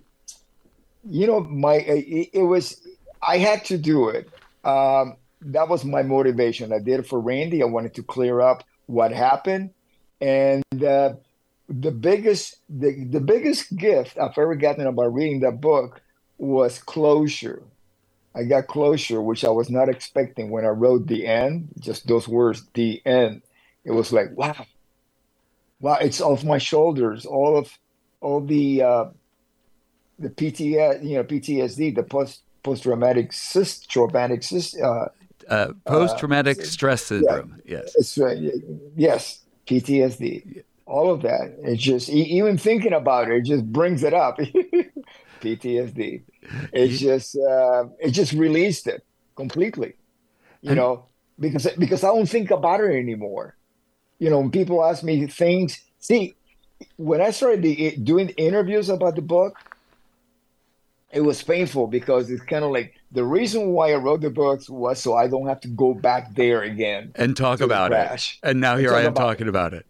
you 1.08 1.26
know, 1.26 1.40
my 1.40 1.74
it, 1.74 2.30
it, 2.32 2.42
was 2.42 2.80
I 3.26 3.38
had 3.38 3.64
to 3.66 3.78
do 3.78 4.08
it. 4.08 4.30
Um, 4.64 5.16
that 5.42 5.68
was 5.68 5.84
my 5.84 6.02
motivation. 6.02 6.72
I 6.72 6.78
did 6.78 7.00
it 7.00 7.06
for 7.06 7.20
Randy. 7.20 7.62
I 7.62 7.66
wanted 7.66 7.94
to 7.94 8.02
clear 8.02 8.40
up 8.40 8.64
what 8.86 9.12
happened, 9.12 9.70
and 10.20 10.64
uh, 10.82 11.14
the 11.68 11.90
biggest 11.90 12.56
the, 12.68 13.04
the 13.10 13.20
biggest 13.20 13.76
gift 13.76 14.18
I've 14.18 14.38
ever 14.38 14.54
gotten 14.54 14.86
about 14.86 15.12
reading 15.12 15.40
that 15.40 15.60
book 15.60 16.00
was 16.38 16.78
closure. 16.78 17.62
I 18.34 18.44
got 18.44 18.66
closure, 18.66 19.20
which 19.20 19.44
I 19.44 19.50
was 19.50 19.68
not 19.68 19.88
expecting 19.88 20.50
when 20.50 20.64
I 20.64 20.68
wrote 20.68 21.06
the 21.06 21.26
end. 21.26 21.68
Just 21.78 22.06
those 22.06 22.26
words, 22.26 22.62
the 22.74 23.02
end. 23.04 23.42
It 23.84 23.90
was 23.90 24.12
like 24.12 24.36
wow, 24.36 24.66
wow! 25.80 25.98
It's 26.00 26.20
off 26.20 26.44
my 26.44 26.58
shoulders. 26.58 27.26
All 27.26 27.56
of 27.56 27.78
all 28.20 28.40
the 28.40 28.82
uh, 28.82 29.04
the 30.18 30.30
PTS, 30.30 31.04
you 31.04 31.16
know, 31.16 31.24
PTSD, 31.24 31.94
the 31.94 32.02
post 32.02 32.42
post 32.62 32.84
traumatic 32.84 33.32
cyst, 33.32 33.90
traumatic 33.90 34.42
cyst, 34.42 34.80
uh, 34.80 35.06
uh, 35.48 35.72
post 35.84 36.18
traumatic 36.18 36.60
uh, 36.60 36.64
stress 36.64 37.04
syndrome. 37.04 37.60
Yeah, 37.64 37.78
yes, 37.78 37.94
it's 37.96 38.18
uh, 38.18 38.34
yes, 38.96 39.40
PTSD. 39.66 40.62
All 40.86 41.10
of 41.10 41.22
that. 41.22 41.56
It's 41.62 41.82
just 41.82 42.08
even 42.08 42.58
thinking 42.58 42.92
about 42.92 43.30
it, 43.30 43.36
it 43.36 43.44
just 43.44 43.64
brings 43.64 44.02
it 44.02 44.14
up. 44.14 44.38
PTSD. 45.42 46.22
It's 46.72 46.98
just 46.98 47.36
uh, 47.36 47.84
it 48.00 48.12
just 48.12 48.32
released 48.32 48.86
it 48.86 49.04
completely. 49.36 49.94
You 50.62 50.76
know, 50.76 51.06
because 51.38 51.66
because 51.76 52.04
I 52.04 52.08
don't 52.08 52.28
think 52.28 52.50
about 52.50 52.80
it 52.80 52.94
anymore. 52.94 53.56
You 54.18 54.30
know, 54.30 54.38
when 54.38 54.52
people 54.52 54.84
ask 54.84 55.02
me 55.02 55.26
things, 55.26 55.80
see, 55.98 56.36
when 56.96 57.20
I 57.20 57.30
started 57.30 57.62
the, 57.62 57.96
doing 57.96 58.28
interviews 58.30 58.88
about 58.88 59.16
the 59.16 59.22
book, 59.22 59.58
it 61.12 61.20
was 61.20 61.42
painful 61.42 61.88
because 61.88 62.30
it's 62.30 62.42
kind 62.42 62.64
of 62.64 62.70
like 62.70 62.94
the 63.10 63.24
reason 63.24 63.68
why 63.68 63.92
I 63.92 63.96
wrote 63.96 64.22
the 64.22 64.30
books 64.30 64.70
was 64.70 65.00
so 65.02 65.14
I 65.14 65.28
don't 65.28 65.46
have 65.46 65.60
to 65.60 65.68
go 65.68 65.92
back 65.92 66.34
there 66.34 66.62
again 66.62 67.12
and 67.16 67.36
talk 67.36 67.60
about 67.60 67.92
it. 67.92 68.38
And 68.42 68.60
now 68.60 68.76
here 68.76 68.94
I 68.94 69.00
am 69.00 69.08
about 69.08 69.20
talking 69.20 69.46
it. 69.46 69.50
about 69.50 69.74
it. 69.74 69.84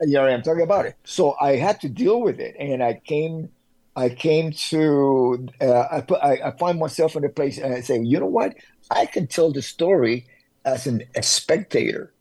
And 0.00 0.10
here 0.10 0.22
I 0.22 0.32
am 0.32 0.42
talking 0.42 0.62
about 0.62 0.86
it. 0.86 0.96
So 1.04 1.36
I 1.40 1.56
had 1.56 1.80
to 1.82 1.88
deal 1.88 2.20
with 2.20 2.40
it, 2.40 2.56
and 2.58 2.82
I 2.82 2.94
came, 3.04 3.50
I 3.96 4.08
came 4.08 4.52
to, 4.70 5.48
uh, 5.60 5.84
I 5.90 6.00
put, 6.00 6.20
I, 6.20 6.40
I 6.44 6.50
find 6.56 6.78
myself 6.78 7.14
in 7.16 7.24
a 7.24 7.28
place, 7.28 7.58
and 7.58 7.72
I 7.72 7.80
say, 7.80 8.00
you 8.00 8.18
know 8.18 8.26
what? 8.26 8.56
I 8.90 9.06
can 9.06 9.26
tell 9.26 9.52
the 9.52 9.62
story 9.62 10.26
as 10.64 10.86
an, 10.86 11.04
a 11.14 11.22
spectator, 11.22 12.12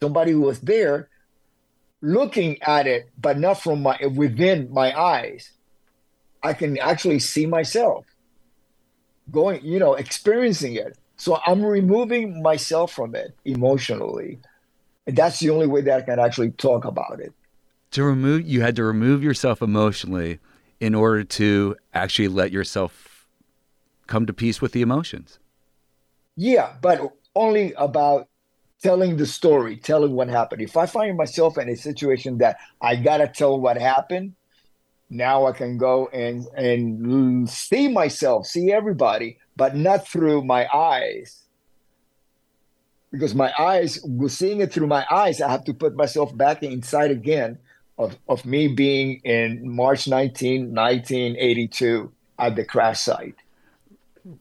somebody 0.00 0.32
who 0.32 0.42
was 0.42 0.60
there, 0.60 1.08
looking 2.02 2.60
at 2.62 2.86
it, 2.86 3.10
but 3.18 3.38
not 3.38 3.62
from 3.62 3.82
my 3.82 3.98
within 4.14 4.70
my 4.70 4.98
eyes. 4.98 5.52
I 6.42 6.52
can 6.52 6.78
actually 6.78 7.20
see 7.20 7.46
myself 7.46 8.04
going, 9.30 9.64
you 9.64 9.78
know, 9.78 9.94
experiencing 9.94 10.74
it. 10.74 10.98
So 11.16 11.38
I'm 11.46 11.64
removing 11.64 12.42
myself 12.42 12.92
from 12.92 13.14
it 13.14 13.34
emotionally. 13.46 14.40
And 15.06 15.16
that's 15.16 15.38
the 15.38 15.48
only 15.48 15.66
way 15.66 15.80
that 15.82 16.00
I 16.00 16.02
can 16.02 16.18
actually 16.18 16.50
talk 16.50 16.84
about 16.84 17.20
it. 17.20 17.32
To 17.92 18.04
remove, 18.04 18.46
you 18.46 18.60
had 18.60 18.76
to 18.76 18.84
remove 18.84 19.22
yourself 19.22 19.62
emotionally 19.62 20.40
in 20.80 20.94
order 20.94 21.24
to 21.24 21.76
actually 21.92 22.28
let 22.28 22.52
yourself 22.52 23.26
come 24.06 24.26
to 24.26 24.32
peace 24.32 24.60
with 24.60 24.72
the 24.72 24.82
emotions. 24.82 25.38
Yeah, 26.36 26.74
but 26.80 27.00
only 27.34 27.72
about 27.74 28.28
telling 28.82 29.16
the 29.16 29.26
story, 29.26 29.76
telling 29.76 30.12
what 30.12 30.28
happened. 30.28 30.60
If 30.60 30.76
I 30.76 30.86
find 30.86 31.16
myself 31.16 31.56
in 31.58 31.68
a 31.68 31.76
situation 31.76 32.38
that 32.38 32.58
I 32.80 32.96
gotta 32.96 33.28
tell 33.28 33.58
what 33.58 33.78
happened, 33.78 34.34
now 35.08 35.46
I 35.46 35.52
can 35.52 35.78
go 35.78 36.08
and 36.08 36.46
and 36.56 37.48
see 37.48 37.88
myself, 37.88 38.46
see 38.46 38.72
everybody, 38.72 39.38
but 39.56 39.76
not 39.76 40.06
through 40.06 40.44
my 40.44 40.66
eyes. 40.74 41.44
Because 43.12 43.34
my 43.34 43.52
eyes, 43.56 44.00
seeing 44.28 44.60
it 44.60 44.72
through 44.72 44.88
my 44.88 45.06
eyes, 45.08 45.40
I 45.40 45.48
have 45.48 45.64
to 45.64 45.74
put 45.74 45.94
myself 45.94 46.36
back 46.36 46.64
inside 46.64 47.12
again 47.12 47.58
of, 47.98 48.18
of 48.28 48.44
me 48.44 48.68
being 48.68 49.20
in 49.24 49.68
March 49.68 50.08
19, 50.08 50.74
1982 50.74 52.12
at 52.38 52.56
the 52.56 52.64
crash 52.64 53.00
site. 53.00 53.36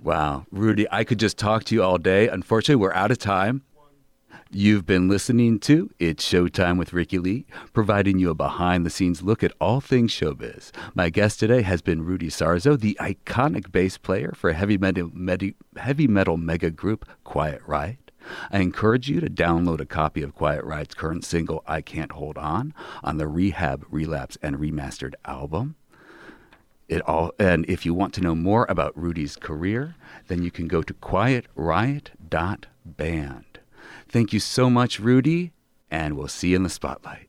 Wow. 0.01 0.45
Rudy, 0.51 0.87
I 0.91 1.03
could 1.03 1.19
just 1.19 1.37
talk 1.37 1.65
to 1.65 1.75
you 1.75 1.83
all 1.83 1.97
day. 1.97 2.27
Unfortunately, 2.27 2.81
we're 2.81 2.93
out 2.93 3.11
of 3.11 3.17
time. 3.17 3.63
You've 4.55 4.85
been 4.85 5.07
listening 5.07 5.57
to 5.61 5.89
It's 5.97 6.23
Showtime 6.31 6.77
with 6.77 6.93
Rikki 6.93 7.17
Lee, 7.17 7.47
providing 7.73 8.19
you 8.19 8.29
a 8.29 8.35
behind 8.35 8.85
the 8.85 8.91
scenes 8.91 9.23
look 9.23 9.43
at 9.43 9.51
all 9.59 9.81
things 9.81 10.11
showbiz. 10.11 10.71
My 10.93 11.09
guest 11.09 11.39
today 11.39 11.63
has 11.63 11.81
been 11.81 12.05
Rudy 12.05 12.29
Sarzo, 12.29 12.79
the 12.79 12.95
iconic 13.01 13.71
bass 13.71 13.97
player 13.97 14.31
for 14.35 14.53
heavy 14.53 14.77
metal, 14.77 15.09
heavy 15.77 16.07
metal 16.07 16.37
mega 16.37 16.69
group 16.69 17.09
Quiet 17.23 17.63
Riot. 17.65 18.02
I 18.51 18.59
encourage 18.59 19.09
you 19.09 19.19
to 19.19 19.29
download 19.29 19.79
a 19.79 19.85
copy 19.85 20.21
of 20.21 20.35
Quiet 20.35 20.63
Riot's 20.63 20.95
current 20.95 21.25
single, 21.25 21.63
I 21.67 21.81
Can't 21.81 22.13
Hold 22.13 22.37
On, 22.37 22.73
on 23.03 23.17
the 23.17 23.27
Rehab, 23.27 23.85
Relapse, 23.89 24.37
and 24.41 24.57
Remastered 24.57 25.15
album. 25.25 25.75
It 26.87 27.01
all, 27.03 27.31
and 27.39 27.65
if 27.67 27.85
you 27.85 27.93
want 27.93 28.13
to 28.15 28.21
know 28.21 28.35
more 28.35 28.65
about 28.69 28.97
Rudy's 28.97 29.35
career, 29.35 29.95
then 30.27 30.43
you 30.43 30.51
can 30.51 30.67
go 30.67 30.81
to 30.83 30.93
quietriot.band. 30.93 33.45
Thank 34.09 34.33
you 34.33 34.39
so 34.39 34.69
much, 34.69 34.99
Rudy, 34.99 35.53
and 35.89 36.17
we'll 36.17 36.27
see 36.27 36.49
you 36.49 36.57
in 36.57 36.63
the 36.63 36.69
spotlight. 36.69 37.22